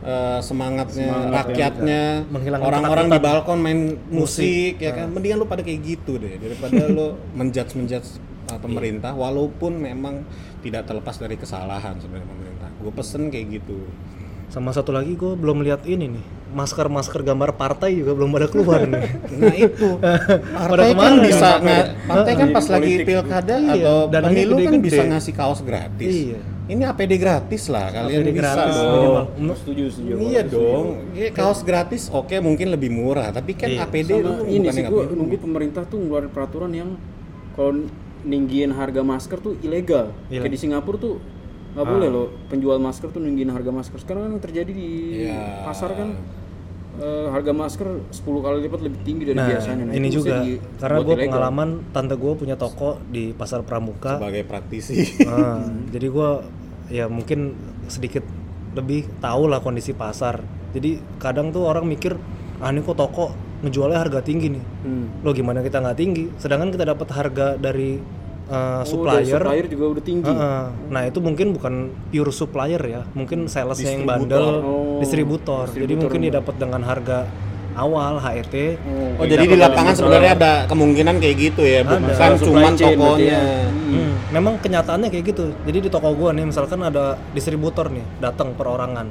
[0.00, 2.02] eh, semangatnya Semangat rakyatnya
[2.58, 4.94] orang-orang di balkon main musik, ya Ah.
[4.96, 8.08] kan mendingan lu pada kayak gitu deh daripada lu menjudge menjudge
[8.48, 10.24] uh, pemerintah walaupun memang
[10.60, 13.86] tidak terlepas dari kesalahan sebenarnya pemerintah gue pesen kayak gitu
[14.48, 18.82] Sama satu lagi gue belum lihat ini nih masker-masker gambar partai juga belum pada keluar
[18.82, 19.02] nih.
[19.40, 19.88] nah itu
[20.58, 25.02] partai kan bisa nggak partai kan pas lagi pilkada Iya, atau dananya pemilu kan bisa
[25.04, 26.38] ngasih kaos gratis Iya.
[26.66, 29.24] ini APD gratis lah kalian APD bisa gratis dong minimal.
[29.26, 30.12] Oh, setuju setuju.
[30.20, 33.86] Iya dong, Ya, kaos gratis oke mungkin lebih murah, tapi kan Iya.
[33.86, 36.90] APD Sama lu ini sih punya nunggu pemerintah tuh ngeluarin peraturan yang
[37.52, 37.86] kalau
[38.20, 40.12] ninggiin harga masker tuh ilegal.
[40.26, 40.42] Iya.
[40.42, 41.14] Kayak di Singapura tuh
[41.70, 43.98] nggak boleh loh penjual masker tuh ninggiin harga masker.
[43.98, 44.88] Sekarang kan terjadi di
[45.24, 45.64] Iya.
[45.64, 46.18] pasar kan
[47.00, 49.84] eh, harga masker 10 kali lipat lebih tinggi dari Nah, biasanya.
[49.84, 51.24] Nah, ini itu juga di- karena gue ilegal.
[51.26, 54.16] pengalaman tante gue punya toko di pasar Pramuka.
[54.16, 55.24] sebagai praktisi.
[55.24, 56.30] Nah, jadi gue
[56.90, 58.22] ya mungkin sedikit
[58.70, 60.44] lebih tahu lah kondisi pasar.
[60.70, 62.14] Jadi kadang tuh orang mikir,
[62.58, 64.64] ah ini kok toko ngejualnya harga tinggi nih.
[64.84, 65.06] Hmm.
[65.20, 66.30] Lo gimana kita nggak tinggi?
[66.36, 67.98] Sedangkan kita dapat harga dari
[68.50, 69.38] uh, Oh, dari supplier.
[69.38, 70.28] supplier juga udah tinggi.
[70.28, 70.62] Heeh.
[70.90, 71.74] Nah itu mungkin bukan
[72.10, 75.64] pure supplier ya, mungkin salesnya yang bandel, Oh, distributor.
[75.66, 77.18] Jadi distributor mungkin didapat dengan harga
[77.72, 78.54] awal HET.
[79.16, 83.24] Oh jadi di lapangan sebenarnya ada kemungkinan kayak gitu ya, bukan Masalah supply cuma tokonya.
[83.24, 83.42] ya.
[83.70, 85.44] Hmm, Memang kenyataannya kayak gitu.
[85.64, 89.06] Jadi di toko gua nih misalkan ada distributor nih datang perorangan.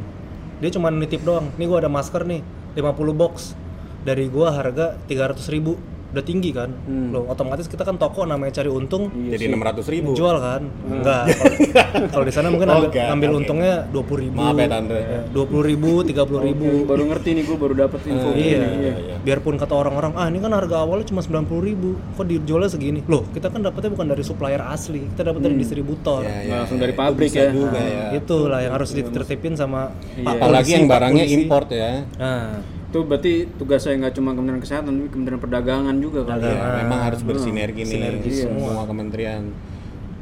[0.60, 1.52] Dia cuma nitip doang.
[1.56, 2.43] Nih gua ada masker nih
[2.75, 2.84] 50
[3.15, 3.56] box.
[3.99, 5.75] Dari gua harga 300.000 ribu
[6.09, 6.69] udah tinggi kan.
[6.83, 7.09] Hmm.
[7.09, 9.09] Loh, otomatis kita kan toko namanya cari untung.
[9.11, 10.13] Iya Jadi enam ratus ribu.
[10.13, 10.61] Jual kan?
[10.83, 11.23] Enggak.
[12.11, 14.37] Kalau- di sana mungkin Oh, ambil, ambil untungnya 20.000 ribu.
[14.37, 14.99] Maaf ya tante.
[15.29, 16.83] Dua puluh ribu, tiga puluh ribu.
[16.83, 18.45] Baru ngerti nih gue baru dapet info Eh, gini.
[18.45, 18.61] Iya.
[18.71, 19.15] iya, iya.
[19.19, 22.99] Biarpun kata orang-orang, ah ini kan harga awalnya cuma 90.000 ribu, kok dijualnya segini?
[23.05, 26.21] Loh, kita kan dapetnya bukan dari supplier asli, kita dapat dari distributor.
[26.21, 27.49] Ya, ya, Langsung ya, dari pabrik ya.
[27.49, 28.05] juga Nah, ya.
[28.15, 32.05] Itulah yang harus ditertipin sama Pak Apalagi yang barangnya import ya.
[32.15, 36.41] Nah, Itu berarti tugas saya nggak cuma Kementerian Kesehatan, tapi Kementerian Perdagangan juga kan.
[36.41, 39.43] Ya, memang harus bersinergi nih Ah, Sinergi semua kementerian.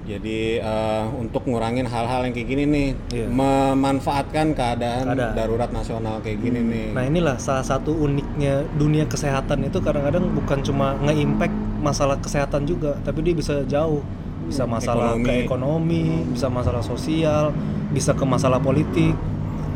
[0.03, 3.27] Jadi eh, untuk ngurangin hal-hal yang kayak gini nih, Iya.
[3.27, 5.33] memanfaatkan keadaan, Keadaan.
[5.33, 6.85] darurat nasional kayak gini nih.
[6.91, 12.95] nah inilah salah satu uniknya dunia kesehatan itu kadang-kadang bukan cuma nge-impact masalah kesehatan juga,
[13.01, 13.99] tapi dia bisa jauh.
[14.47, 15.27] Bisa masalah Ekonomi.
[15.27, 17.51] ke ekonomi, bisa masalah sosial,
[17.91, 19.11] bisa ke masalah politik.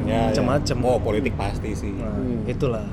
[0.04, 0.22] Ya, ya.
[0.28, 0.78] macem-macem.
[0.80, 1.92] Oh politik pasti sih.
[1.94, 2.44] Nah, Hmm.
[2.46, 2.86] itulah.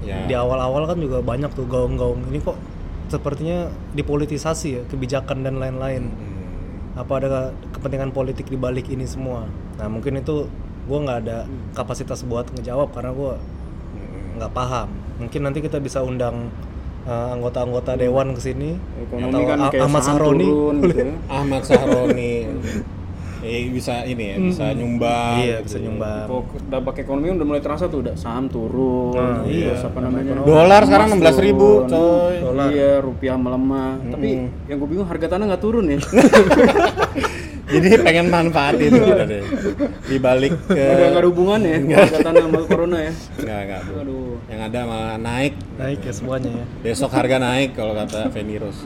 [0.00, 0.20] Ya.
[0.24, 2.56] Di awal-awal kan juga banyak tuh gaung-gaung ini kok
[3.06, 6.08] sepertinya dipolitisasi ya kebijakan dan lain-lain.
[6.08, 7.00] Hmm.
[7.00, 7.28] Apa ada
[7.70, 9.48] kepentingan politik di balik ini semua?
[9.74, 10.46] Nah mungkin itu
[10.84, 14.38] gue nggak ada kapasitas buat ngejawab karena gue Hmm.
[14.38, 14.88] nggak paham.
[15.16, 16.50] Mungkin nanti kita bisa undang
[17.04, 18.76] uh, anggota-anggota dewan ke sini
[19.08, 20.44] atau kan Ahmad Sahroni.
[20.44, 21.14] turun gitu ya.
[21.28, 22.32] Ahmad Sahroni.
[23.44, 25.34] eh, bisa ini ya, bisa nyumbang.
[25.38, 25.82] Iya gitu bisa ya.
[25.84, 26.24] nyumbang.
[26.26, 29.76] Kok dampak ekonomi udah mulai terasa tuh, udah saham turun, Nah, iya.
[29.76, 30.40] apa namanya?
[30.42, 31.82] Dolar sekarang Emas 16.000, turun.
[31.86, 32.34] coy.
[32.40, 32.66] Dolar.
[32.72, 33.92] Iya, rupiah melemah.
[34.10, 34.28] Tapi
[34.66, 35.98] yang gue bingung harga tanah nggak turun ya.
[37.64, 39.42] Jadi pengen manfaatin gitu deh.
[40.04, 43.12] Di balik ke Ada nggak ada hubungannya ya harga tanah sama corona ya.
[43.40, 43.92] Enggak, enggak, Bu.
[44.04, 44.34] Aduh.
[44.52, 45.54] Yang ada malah naik.
[45.80, 46.64] Naik ya semuanya ya.
[46.84, 48.78] Besok harga naik kalau kata Venirus.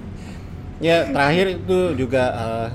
[0.86, 2.68] ya, terakhir itu juga eh,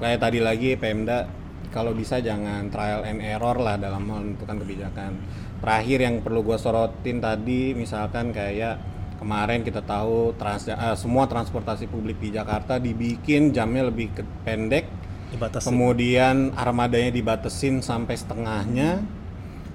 [0.00, 1.28] kayak tadi lagi Pemda
[1.72, 5.12] kalau bisa jangan trial and error lah dalam menentukan kebijakan.
[5.60, 8.80] Terakhir yang perlu gue sorotin tadi misalkan kayak
[9.16, 14.12] kemarin kita tahu trans eh, semua transportasi publik di Jakarta dibikin jamnya lebih
[14.44, 14.86] pendek
[15.32, 19.02] dibatasi kemudian armadanya dibatesin sampai setengahnya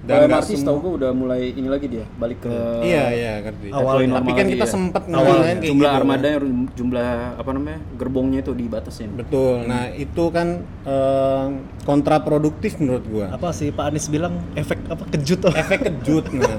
[0.02, 3.70] Dan MRT setahu gua udah mulai ini lagi dia, balik ke iya iya ngerti.
[3.70, 4.18] Awalnya.
[4.18, 4.72] tapi normal kan kita ya.
[4.74, 6.00] sempet awalnya kayak jumlah gitu, kan.
[6.02, 6.28] armada
[6.74, 9.14] jumlah apa namanya gerbongnya itu dibatasin.
[9.14, 9.62] betul.
[9.62, 11.46] Nah itu kan eh,
[11.86, 13.26] kontraproduktif menurut gua.
[13.30, 14.42] Apa sih Pak Anies bilang?
[14.58, 15.54] Efek apa kejut oh.
[15.54, 16.58] efek kejut nah.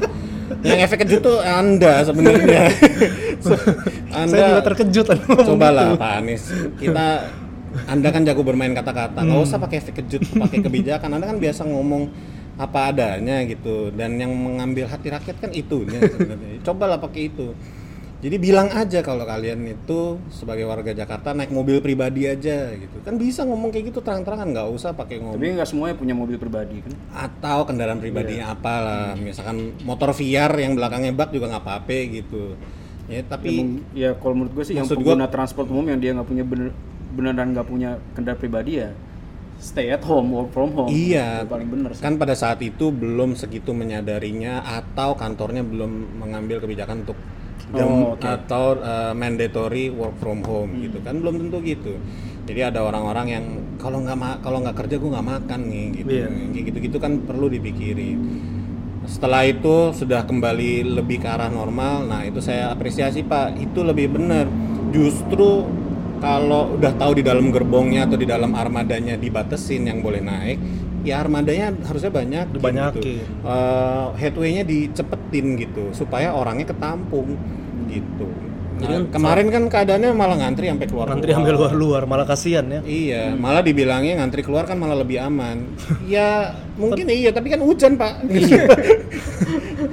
[0.64, 2.64] Yang efek kejut tuh anda sebenarnya.
[4.14, 5.06] Anda saya juga terkejut
[5.42, 6.48] cobalah Pak Anies.
[6.78, 7.28] Kita
[7.90, 9.26] anda kan jago bermain kata-kata.
[9.26, 11.10] Nggak usah pakai efek kejut pakai kebijakan.
[11.18, 12.14] Anda kan biasa ngomong
[12.56, 13.90] apa adanya gitu.
[13.90, 16.62] Dan yang mengambil hati rakyat kan itu sebenarnya.
[16.68, 17.54] Cobalah pakai itu.
[18.24, 23.04] Jadi bilang aja kalau kalian itu sebagai warga Jakarta naik mobil pribadi aja gitu.
[23.04, 25.44] Kan bisa ngomong kayak gitu terang-terangan nggak usah pakai ngomong.
[25.44, 26.96] Tapi nggak semuanya punya mobil pribadi kan?
[27.12, 29.20] atau kendaraan pribadinya apalah.
[29.20, 32.56] Misalkan motor VR yang belakangnya bak juga nggak apa-apa gitu.
[33.12, 36.00] Ya tapi Ya, ya kalau menurut gue sih yang Maksud gua- pengguna transport umum yang
[36.00, 36.72] dia nggak punya bener
[37.12, 38.96] beneran nggak punya kendaraan pribadi ya
[39.64, 42.04] stay at home work from home Iya, Itu paling bener sih.
[42.04, 47.16] kan pada saat itu belum segitu menyadarinya atau kantornya belum mengambil kebijakan untuk
[47.72, 48.14] jam Oh.
[48.14, 48.20] Hmm.
[48.20, 51.96] atau uh, mandatory work from home gitu kan belum tentu gitu.
[52.44, 53.46] Jadi ada orang-orang yang
[53.78, 56.12] kalau nggak ma- kalau nggak kerja gue nggak makan nih gitu.
[56.14, 56.28] Iya.
[56.28, 58.20] Kayak gitu-gitu kan perlu dipikirin.
[59.04, 62.04] Setelah itu sudah kembali lebih ke arah normal.
[62.04, 63.56] Nah, itu saya apresiasi, Pak.
[63.58, 64.48] Itu lebih benar.
[64.92, 65.68] Justru
[66.24, 70.56] kalau udah tahu di dalam gerbongnya atau di dalam armadanya dibatesin yang boleh naik,
[71.04, 73.04] ya armadanya harusnya banyak Dibanyakin.
[73.04, 73.28] gitu.
[73.44, 77.36] Eh, headway-nya dicepetin gitu supaya orangnya ketampung
[77.92, 78.32] gitu.
[78.74, 81.06] Jadi Nah, kemarin kan keadaannya malah ngantri sampai keluar.
[81.06, 85.62] ngantri sampai luar-luar malah kasihan ya Iya, malah dibilangnya ngantri keluar kan malah lebih aman.
[86.04, 88.26] ya mungkin iya, tapi kan hujan pak.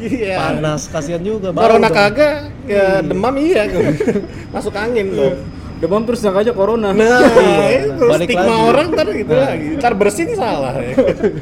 [0.00, 0.34] Iya.
[0.40, 3.68] panas kasihan juga Corona kagak, ya demam iya.
[4.54, 5.34] Masuk angin loh.
[5.80, 7.24] Demam terus yang aja corona Nah,
[7.66, 8.68] itu Balik stigma lagi.
[8.68, 9.66] orang ntar gitu lagi.
[9.76, 10.76] Ntar bersih salah.
[10.76, 10.94] Ya,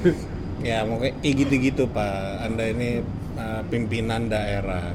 [0.70, 2.46] ya mungkin kayak gitu-gitu pak.
[2.46, 3.02] Anda ini
[3.34, 4.94] uh, pimpinan daerah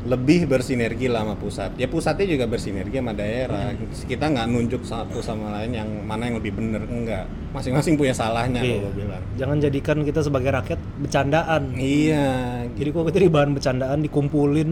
[0.00, 1.76] lebih bersinergi lah sama pusat.
[1.76, 3.76] Ya pusatnya juga bersinergi sama daerah.
[4.00, 7.28] Kita nggak nunjuk satu sama lain yang mana yang lebih bener enggak.
[7.50, 8.88] Masing-masing punya salahnya Iya.
[8.90, 9.22] bilang.
[9.34, 12.28] jangan jadikan kita sebagai rakyat bercandaan Iya.
[12.72, 14.70] jadi kok kita di bahan bercandaan dikumpulin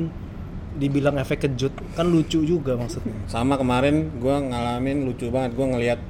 [0.79, 5.53] dibilang efek kejut kan lucu juga maksudnya Sama kemarin gua ngalamin lucu banget.
[5.53, 6.01] Gua ngelihat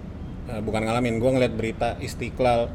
[0.47, 2.69] eh, bukan ngalamin, gua ngelihat berita Istiqlal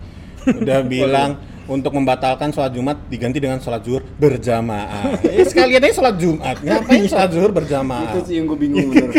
[0.59, 1.31] udah bilang
[1.63, 5.15] untuk membatalkan sholat Jumat diganti dengan sholat zuhur berjamaah.
[5.31, 6.59] Ya sekalian aja sholat Jumat.
[6.59, 8.11] Ngapain sholat zuhur berjamaah?
[8.11, 9.11] itu sih yang gue bingung bener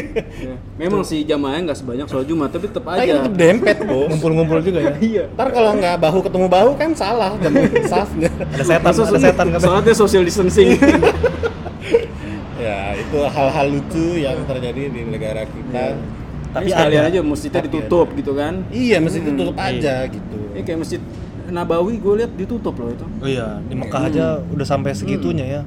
[0.44, 0.54] Ya.
[0.76, 4.12] memang sih jamaahnya nggak sebanyak sholat jumat tapi tetap Tapi aja tetep dempet, Bos.
[4.12, 7.52] ngumpul-ngumpul juga ya iya Ntar kalau nggak bahu ketemu bahu kan salah jam
[7.88, 8.28] safnya.
[8.28, 10.76] ada setan ada setan sholatnya social distancing
[12.64, 15.84] ya, itu hal-hal lucu yang terjadi di negara kita.
[16.46, 17.10] tapi Tapi sekalian ada.
[17.10, 20.38] aja masjidnya Tapi ditutup gitu kan Iya, mesti ditutup aja gitu.
[20.50, 21.00] ini kayak masjid
[21.44, 25.62] Nabawi gue lihat ditutup loh itu oh iya di Mekah aja udah sampai segitunya ya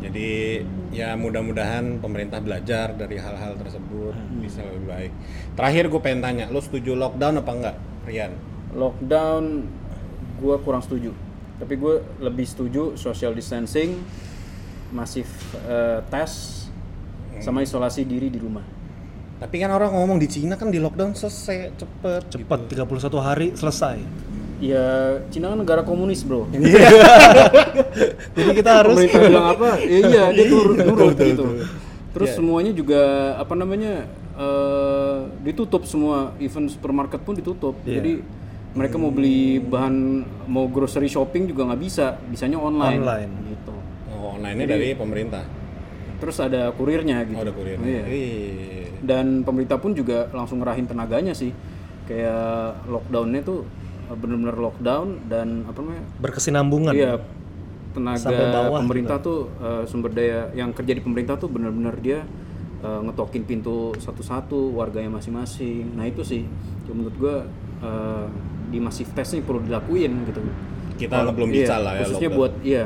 [0.00, 4.42] Jadi ya mudah-mudahan pemerintah belajar dari hal-hal tersebut Hmm.
[4.42, 5.12] bisa lebih baik.
[5.54, 8.32] Terakhir gue pengen tanya, lo setuju lockdown apa enggak, Rian?
[8.72, 9.44] lockdown
[10.36, 11.14] gue kurang setuju
[11.54, 14.02] tapi gue lebih setuju social distancing
[14.92, 15.26] masif
[15.64, 16.62] eh, tes
[17.40, 18.62] sama isolasi diri di rumah.
[19.40, 22.22] Tapi kan orang ngomong di Cina kan di lockdown selesai cepet.
[22.30, 22.86] cepat 31
[23.18, 23.98] hari selesai.
[24.62, 26.46] Ya Cina kan negara komunis bro.
[28.36, 29.70] Jadi kita harus pemerintah bilang apa?
[29.82, 31.44] Ya, iya dia turun nurut Betul, gitu.
[31.48, 31.66] betul.
[32.12, 32.36] terus Iya.
[32.36, 33.00] semuanya juga
[33.34, 34.06] apa namanya
[34.38, 36.36] eh, ditutup semua.
[36.38, 37.74] Event supermarket pun ditutup.
[37.82, 37.98] Iya.
[37.98, 38.12] jadi
[38.72, 42.16] mereka mau beli bahan mau grocery shopping juga nggak bisa.
[42.24, 43.30] Bisanya online, Online.
[44.42, 45.44] Gitu Oh, online-nya dari pemerintah.
[46.18, 47.78] terus ada kurirnya gitu Oh, ada kurir.
[47.78, 48.02] Iya.
[49.00, 51.50] Dan pemerintah pun juga langsung ngerahin tenaganya sih
[52.04, 53.62] kayak lockdownnya tuh
[54.12, 57.18] bener-bener lockdown dan apa namanya berkesinambungan Iya,
[57.90, 62.22] tenaga Sampai bawah pemerintah tuh eh, sumber daya yang kerja di pemerintah tuh benar-benar dia
[62.80, 65.92] eh, ngetokin pintu satu-satu warganya masing-masing.
[65.92, 66.46] Nah itu sih,
[66.84, 67.36] yang menurut gua
[67.80, 68.26] eh,
[68.68, 70.38] di masif tes ini perlu dilakuin gitu.
[70.98, 72.38] Kita Kalau- belum iya, bisa lah ya Khususnya lockdown.
[72.38, 72.84] buat iya,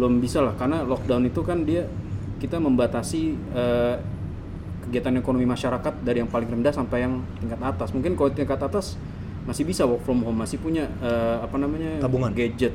[0.00, 1.84] belum bisa lah karena lockdown itu kan dia
[2.40, 3.94] kita membatasi eh,
[4.88, 7.92] kegiatan ekonomi masyarakat dari yang paling rendah sampai yang tingkat atas.
[7.92, 8.96] Mungkin kalau tingkat atas
[9.44, 12.32] masih bisa work from home, masih punya eh, apa namanya Tabungan.
[12.32, 12.72] gadget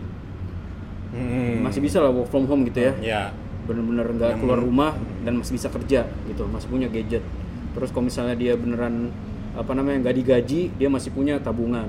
[1.15, 1.63] Hmm.
[1.63, 3.23] masih bisa lah work from home gitu ya Ya.
[3.63, 4.91] bener-bener nggak keluar rumah
[5.23, 7.23] dan masih bisa kerja gitu masih punya gadget
[7.71, 9.15] terus kalau misalnya dia beneran
[9.55, 11.87] apa namanya nggak digaji dia masih punya tabungan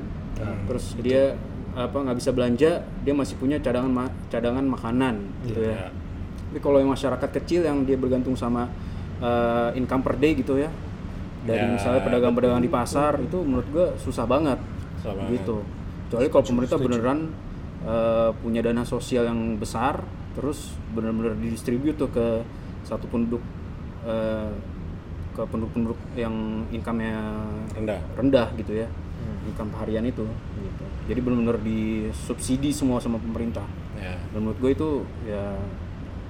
[0.71, 1.35] terus dia
[1.77, 2.71] apa nggak bisa belanja
[3.05, 5.15] dia masih punya cadangan ma- cadangan makanan
[5.45, 5.89] gitu ya Ya.
[6.47, 8.71] Tapi kalau yang masyarakat kecil yang dia bergantung sama
[9.21, 10.73] eh, income per day gitu ya.
[11.45, 14.57] Dari Ya, misalnya pedagang-pedagang di pasar itu menurut gua susah banget.
[14.99, 15.37] Susah banget.
[15.37, 15.57] Gitu.
[16.09, 17.19] Kecuali kalau pemerintah beneran
[17.85, 20.01] eh, punya dana sosial yang besar
[20.33, 22.41] terus benar-benar didistribute tuh ke
[22.85, 23.45] satu penduduk
[24.09, 24.53] eh,
[25.37, 26.33] ke penduduk-penduduk yang
[26.73, 27.21] income-nya
[27.77, 28.89] rendah rendah gitu ya
[29.45, 30.25] income harian itu
[30.57, 30.85] gitu.
[31.07, 33.65] Jadi benar-benar disubsidi semua sama pemerintah.
[33.97, 34.19] Ya.
[34.35, 34.91] Dan menurut gue itu
[35.27, 35.55] ya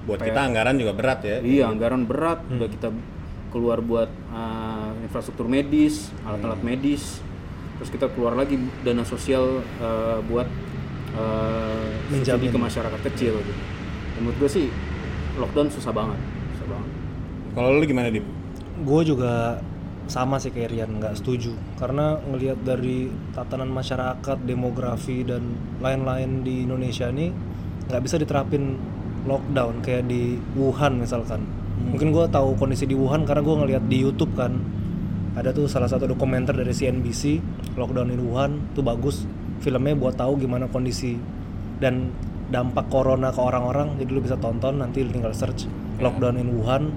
[0.07, 1.37] buat kita anggaran juga berat ya.
[1.41, 2.45] Iya anggaran berat.
[2.47, 2.89] Udah kita
[3.49, 7.19] keluar buat uh, infrastruktur medis alat-alat medis.
[7.81, 10.47] Terus kita keluar lagi dana sosial uh, buat
[11.17, 13.37] uh, subsidi ke masyarakat kecil.
[13.41, 13.63] Gitu.
[14.15, 14.65] Dan menurut gue sih
[15.37, 16.19] lockdown susah banget.
[16.57, 16.89] Susah banget.
[17.57, 18.37] Kalau lu gimana Dim?
[18.77, 19.57] gue juga
[20.07, 21.53] sama sih kayak Rian nggak setuju.
[21.79, 27.31] Karena ngelihat dari tatanan masyarakat demografi dan lain-lain di Indonesia ini
[27.87, 28.75] nggak bisa diterapin
[29.27, 31.43] lockdown kayak di Wuhan misalkan.
[31.77, 34.57] Mungkin gue tahu kondisi di Wuhan karena gue ngelihat di YouTube kan.
[35.37, 37.37] Ada tuh salah satu dokumenter dari CNBC
[37.77, 39.23] lockdown in Wuhan tuh bagus.
[39.61, 41.13] Filmnya buat tahu gimana kondisi
[41.77, 42.09] dan
[42.47, 45.67] dampak corona ke orang-orang jadi lu bisa tonton nanti tinggal search
[45.99, 46.95] lockdown in Wuhan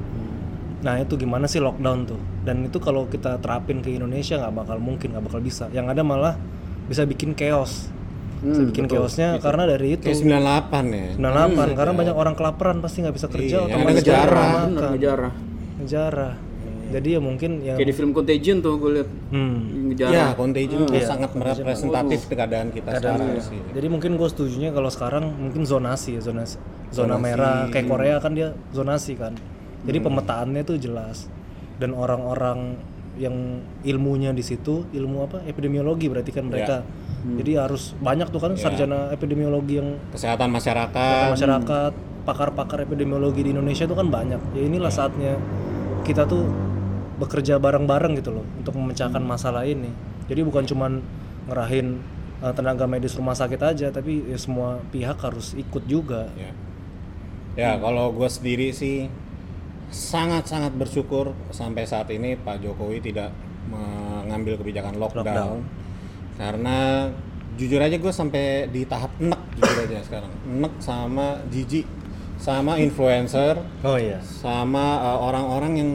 [0.81, 2.21] Nah itu gimana sih lockdown tuh?
[2.41, 5.69] Dan itu kalau kita terapin ke Indonesia nggak bakal mungkin, nggak bakal bisa.
[5.71, 6.35] Yang ada malah
[6.89, 7.93] bisa bikin chaos.
[8.41, 10.09] Bisa bikin chaosnya karena dari itu.
[10.09, 11.09] kayak 98 ya.
[11.21, 14.25] 98 karena banyak orang kelaparan pasti nggak bisa kerja Iya, ada ngejarah.
[14.25, 14.91] nggak bener makan.
[14.97, 15.33] ngejarah.
[15.79, 16.35] Ngejarah.
[16.91, 19.09] Jadi ya mungkin yang kayak di film Contagion tuh gue liat.
[19.31, 20.11] Hmm, ngejarah.
[20.11, 23.61] Ya contagion tuh sangat merepresentatif keadaan kita sekarang sih.
[23.71, 26.43] Jadi mungkin gue setujunya kalau sekarang mungkin zonasi ya zona
[26.91, 29.39] zona merah kayak Korea kan dia zonasi kan
[29.85, 31.29] jadi pemetaannya tuh jelas.
[31.81, 32.77] Dan orang-orang
[33.17, 35.39] yang ilmunya di situ ilmu apa?
[35.49, 36.85] Epidemiologi berarti kan mereka.
[37.21, 41.37] Jadi harus banyak tuh kan sarjana epidemiologi yang kesehatan masyarakat.
[41.37, 41.93] Masyarakat
[42.25, 44.41] pakar-pakar epidemiologi di Indonesia itu kan banyak.
[44.57, 45.37] Ya inilah saatnya
[46.05, 46.49] kita tuh
[47.21, 49.93] bekerja bareng-bareng gitu loh untuk memecahkan masalah ini.
[50.33, 51.05] Jadi bukan cuman
[51.45, 52.01] ngerahin
[52.41, 56.33] uh, tenaga medis rumah sakit aja tapi ya semua pihak harus ikut juga.
[56.41, 56.53] Ya.
[57.59, 59.13] Ya kalau gue sendiri sih
[59.91, 63.35] sangat-sangat bersyukur sampai saat ini Pak Jokowi tidak
[63.71, 65.59] mengambil kebijakan lockdown, Lockdown.
[66.39, 66.79] karena
[67.59, 70.33] jujur aja gue sampai di tahap enek jujur aja sekarang.
[70.47, 71.87] Enek sama jijik
[72.41, 74.17] sama influencer oh iya.
[74.25, 75.91] sama uh, orang-orang yang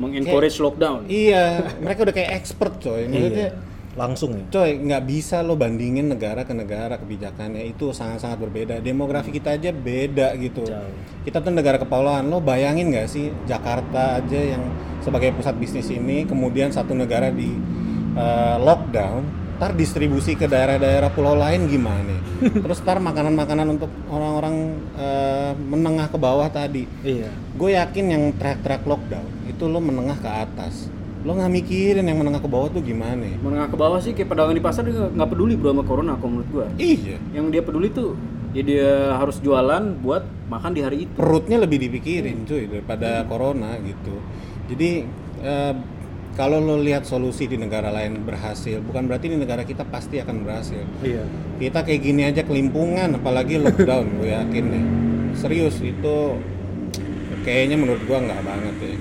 [0.00, 1.04] mengencourage lockdown.
[1.10, 3.04] Iya mereka udah kayak expert coy.
[3.04, 8.74] Maksudnya langsung ya Coy, nggak bisa lo bandingin negara ke negara kebijakannya itu sangat-sangat berbeda.
[8.78, 10.62] Demografi kita aja beda gitu.
[10.62, 10.94] Jauh.
[11.26, 12.30] Kita tuh negara kepulauan.
[12.30, 14.62] Lo bayangin nggak sih Jakarta aja yang
[15.02, 17.50] sebagai pusat bisnis ini, kemudian satu negara di
[18.14, 22.14] eh, lockdown, ntar distribusi ke daerah-daerah pulau lain gimana?
[22.64, 26.86] Terus ntar makanan-makanan untuk orang-orang eh, menengah ke bawah tadi.
[27.02, 30.99] iya Gue yakin yang track-track lockdown itu lo menengah ke atas.
[31.20, 33.28] Lo nggak mikirin yang menengah ke bawah tuh gimana?
[33.44, 36.30] menengah ke bawah sih kayak pedagang di pasar juga nggak peduli bro sama corona kalau
[36.38, 36.66] menurut gua.
[36.80, 37.20] Iya.
[37.36, 38.16] yang dia peduli tuh
[38.56, 41.12] ya dia harus jualan buat makan di hari itu.
[41.14, 44.16] Perutnya lebih dipikirin cuy daripada corona gitu.
[44.72, 44.90] Jadi
[45.44, 45.74] eh,
[46.34, 50.46] kalau lo lihat solusi di negara lain berhasil bukan berarti di negara kita pasti akan
[50.46, 50.82] berhasil.
[51.04, 51.28] Iya.
[51.60, 54.84] Kita kayak gini aja kelimpungan apalagi lockdown gue yakin deh
[55.36, 56.16] serius itu
[57.46, 58.94] kayaknya menurut gua nggak banget ya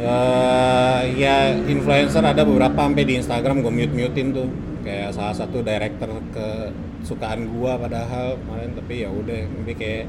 [0.00, 4.48] Eh, ya influencer ada beberapa sampai di Instagram gue mute mutein tuh.
[4.80, 10.04] Kayak salah satu director kesukaan gua padahal kemarin tapi ya udah tapi kayak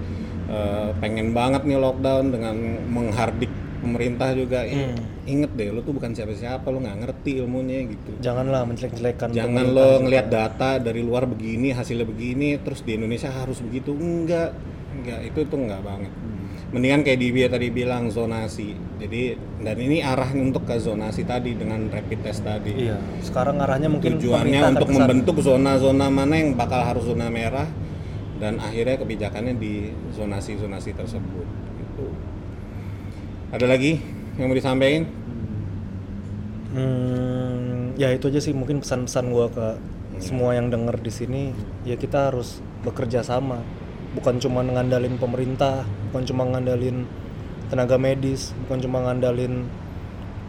[0.47, 2.55] eh, pengen banget nih lockdown dengan
[2.87, 3.51] menghardik
[3.83, 4.63] pemerintah juga.
[4.63, 4.95] Ya,
[5.27, 8.11] inget deh lo tuh bukan siapa-siapa lo nggak ngerti ilmunya gitu.
[8.23, 13.59] Janganlah menjelek-jelekan Jangan lo ngelihat data dari luar begini, hasilnya begini, terus di Indonesia harus
[13.59, 13.91] begitu.
[13.91, 14.55] Enggak,
[14.95, 16.13] enggak itu tuh enggak banget.
[16.71, 18.71] Mendingan kayak Dibia tadi bilang zonasi.
[18.95, 22.87] Jadi dan ini arah untuk ke zonasi tadi dengan rapid test tadi.
[22.87, 24.99] iya sekarang arahnya mungkin Tujuannya untuk ke sana.
[25.03, 27.67] membentuk zona-zona mana yang bakal harus zona merah
[28.39, 31.47] dan akhirnya kebijakannya di zonasi-zonasi tersebut.
[31.75, 32.05] Gitu.
[33.51, 33.99] Ada lagi
[34.39, 35.03] yang mau disampaikan?
[36.71, 39.67] Hmm, ya itu aja sih mungkin pesan-pesan gua ke
[40.23, 41.41] semua yang denger di sini
[41.83, 43.59] ya kita harus bekerja sama
[44.17, 47.07] bukan cuma ngandalin pemerintah bukan cuma ngandalin
[47.71, 49.67] tenaga medis bukan cuma ngandalin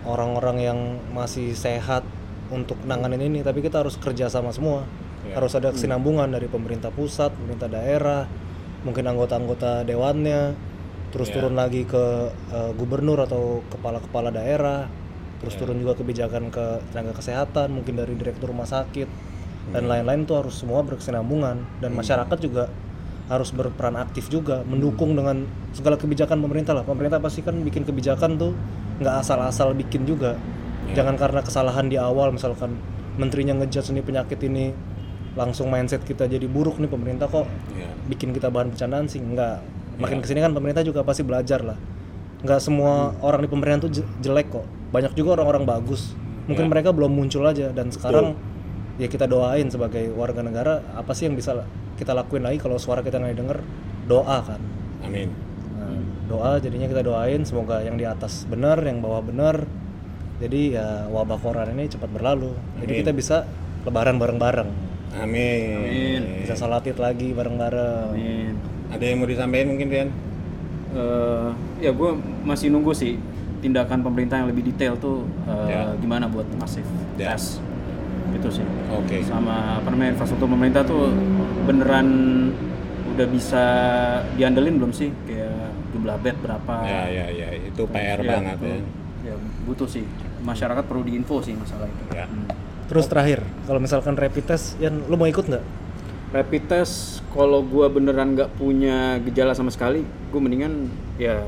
[0.02, 0.78] orang-orang yang
[1.14, 2.02] masih sehat
[2.50, 4.84] untuk nanganin ini tapi kita harus kerja sama semua.
[5.22, 5.38] Ya.
[5.38, 8.26] harus ada kesinambungan dari pemerintah pusat pemerintah daerah
[8.82, 10.58] mungkin anggota-anggota dewannya
[11.14, 11.38] terus Ya.
[11.38, 14.90] turun lagi ke eh, gubernur atau kepala-kepala daerah
[15.38, 19.06] terus turun juga kebijakan ke tenaga kesehatan mungkin dari direktur rumah sakit
[19.70, 21.62] dan lain-lain tuh harus semua berkesinambungan.
[21.78, 22.66] Dan masyarakat juga
[23.26, 26.82] harus berperan aktif juga mendukung dengan segala kebijakan pemerintah lah.
[26.82, 28.52] Pemerintah pasti kan bikin kebijakan tuh
[28.98, 30.36] nggak asal-asal bikin juga.
[30.92, 32.76] Jangan karena kesalahan di awal misalkan
[33.14, 34.74] menterinya ngejudge nih penyakit ini
[35.32, 37.88] langsung mindset kita jadi buruk nih pemerintah kok Iya.
[38.04, 39.64] bikin kita bahan bercandaan sih enggak
[39.96, 41.78] makin ke sini kan pemerintah juga pasti belajar lah.
[42.42, 44.66] Nggak semua orang di pemerintahan tuh je- jelek kok.
[44.90, 46.12] Banyak juga orang-orang bagus.
[46.44, 47.70] Mungkin mereka belum muncul aja.
[47.70, 48.34] Dan sekarang
[48.98, 51.54] ya kita doain sebagai warga negara apa sih yang bisa
[51.94, 53.58] kita lakuin lagi kalau suara kita nggak didengar
[54.04, 54.60] doa kan
[55.02, 55.28] Amin.
[55.74, 59.66] Nah, doa jadinya kita doain semoga yang di atas benar yang bawah benar
[60.38, 63.00] jadi ya wabah corona ini cepat berlalu jadi Amin.
[63.02, 63.36] kita bisa
[63.82, 64.70] lebaran bareng-bareng
[65.12, 65.76] Amin.
[65.76, 66.22] Amin.
[66.40, 68.54] bisa salat id lagi bareng-bareng Amin.
[68.88, 70.10] Ada yang mau disampaikan mungkin Rian?
[70.92, 71.48] Eh,
[71.80, 72.10] ya gue
[72.44, 73.16] masih nunggu sih
[73.58, 75.82] tindakan pemerintah yang lebih detail tuh eh, Ya.
[75.96, 76.84] gimana buat masif
[77.16, 77.32] Ya.
[77.32, 77.56] tes
[78.32, 79.20] itu sih Oke.
[79.22, 81.12] sama apa namanya infrastruktur pemerintah tuh
[81.62, 82.08] beneran
[83.12, 83.64] udah bisa
[84.34, 85.52] diandelin belum sih kayak
[85.92, 88.78] jumlah bed berapa Ya ya ya itu PR Ya, banget itu, ya.
[89.22, 90.04] ya butuh sih
[90.40, 92.24] masyarakat perlu diinfo sih masalah itu Ya.
[92.24, 92.48] Hmm.
[92.88, 95.64] terus terakhir kalau misalkan rapid test Yan lu mau ikut nggak
[96.32, 101.44] rapid test kalau gua beneran nggak punya gejala sama sekali gue mendingan ya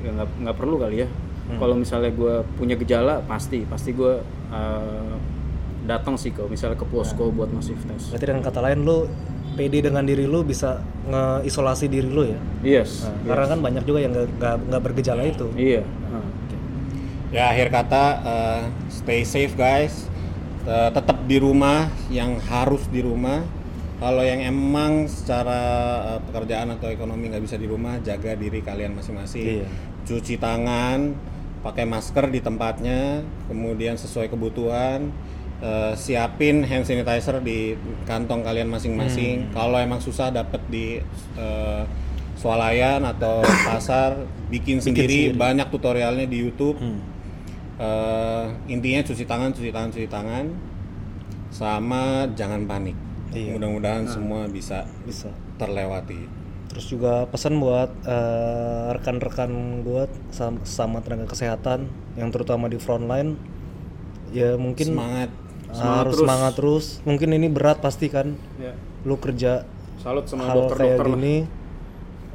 [0.00, 1.08] ya nggak nggak perlu kali ya
[1.44, 1.60] Hmm.
[1.60, 4.16] kalau misalnya gua punya gejala pasti pasti gue
[5.84, 9.04] datang sih kalau misalnya ke posko buat masif tes berarti dengan kata lain lu
[9.54, 13.98] pede dengan diri lu bisa ngeisolasi diri lu ya yes, Nah, karena kan banyak juga
[14.00, 16.24] yang nggak- bergejala itu iya Nah.
[17.34, 20.06] Ya akhir kata eh, stay safe guys.
[20.62, 23.42] Eh, tetap di rumah yang harus di rumah.
[23.98, 25.58] Kalau yang emang secara
[26.14, 29.60] eh, pekerjaan atau ekonomi nggak bisa di rumah, jaga diri kalian masing-masing.
[29.60, 29.66] Iya.
[30.06, 31.10] Cuci tangan,
[31.66, 35.10] pakai masker di tempatnya, kemudian sesuai kebutuhan.
[35.64, 37.72] Eh, siapin hand sanitizer di
[38.04, 39.48] kantong kalian masing-masing.
[39.56, 41.00] Kalau emang susah dapet di
[41.40, 41.82] eh,
[42.36, 45.32] swalayan atau pasar, bikin, sendiri.
[45.32, 46.76] Banyak tutorialnya di YouTube.
[46.76, 47.00] Hmm.
[47.80, 50.44] Eh, intinya cuci tangan, cuci tangan, cuci tangan,
[51.48, 52.94] sama jangan panik.
[53.34, 53.58] Iya.
[53.58, 56.46] Mudah-mudahan semua bisa bisa terlewati.
[56.64, 61.86] terus juga pesan buat eh, rekan-rekan gue sama, sama tenaga kesehatan
[62.18, 63.38] yang terutama di frontline
[64.34, 65.30] ya mungkin Semangat.
[65.76, 66.22] Harus terus.
[66.22, 68.72] semangat terus mungkin ini berat pasti kan Ya.
[69.02, 69.66] lu kerja
[69.96, 71.12] salut sama hal kayak dokter-dokter lah.
[71.12, 71.36] gini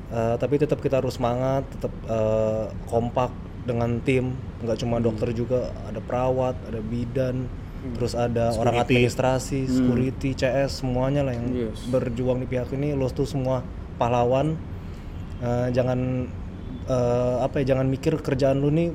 [0.10, 3.32] eh, tapi tetap kita harus semangat tetap eh, kompak
[3.62, 7.46] dengan tim nggak cuma dokter juga ada perawat ada bidan
[7.92, 8.84] terus ada orang Security.
[8.84, 11.86] administrasi security CS semuanya lah yang Yes.
[11.86, 13.64] berjuang di pihak ini lo tuh semua
[13.96, 14.60] pahlawan
[15.40, 16.28] Eh, jangan
[16.86, 18.92] eh, apa ya jangan mikir kerjaan lu nih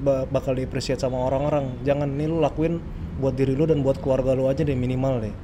[0.00, 2.80] ba- bakal di appreciate sama orang-orang jangan nih lu lakuin
[3.20, 5.34] buat diri lu dan buat keluarga lu aja deh minimal deh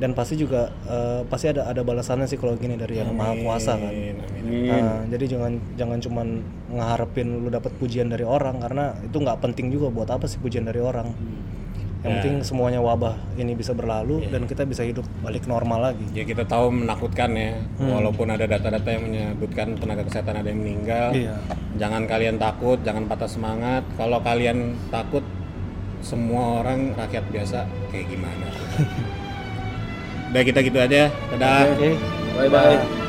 [0.00, 3.76] dan pasti juga eh, pasti ada ada balasannya sih kalau gini dari yang maha kuasa
[3.76, 4.64] kan Amin, amin.
[4.64, 6.26] Nah, jadi jangan jangan cuman
[6.72, 10.64] ngeharapin lu dapat pujian dari orang karena itu nggak penting juga buat apa sih pujian
[10.64, 11.12] dari orang
[12.00, 16.24] yang penting semuanya wabah ini bisa berlalu dan kita bisa hidup balik normal lagi Ya
[16.24, 17.92] kita tahu menakutkan ya, Hmm.
[17.92, 21.12] walaupun ada data-data yang menyebutkan tenaga kesehatan ada yang meninggal.
[21.12, 21.36] Iya.
[21.76, 23.84] Jangan kalian takut, jangan patah semangat.
[24.00, 25.20] Kalau kalian takut,
[26.00, 28.46] semua orang rakyat biasa kayak gimana?
[30.30, 31.10] Udah kita gitu aja.
[31.34, 31.74] Dadah.
[31.74, 31.90] oke
[32.38, 32.99] bye bye Bagi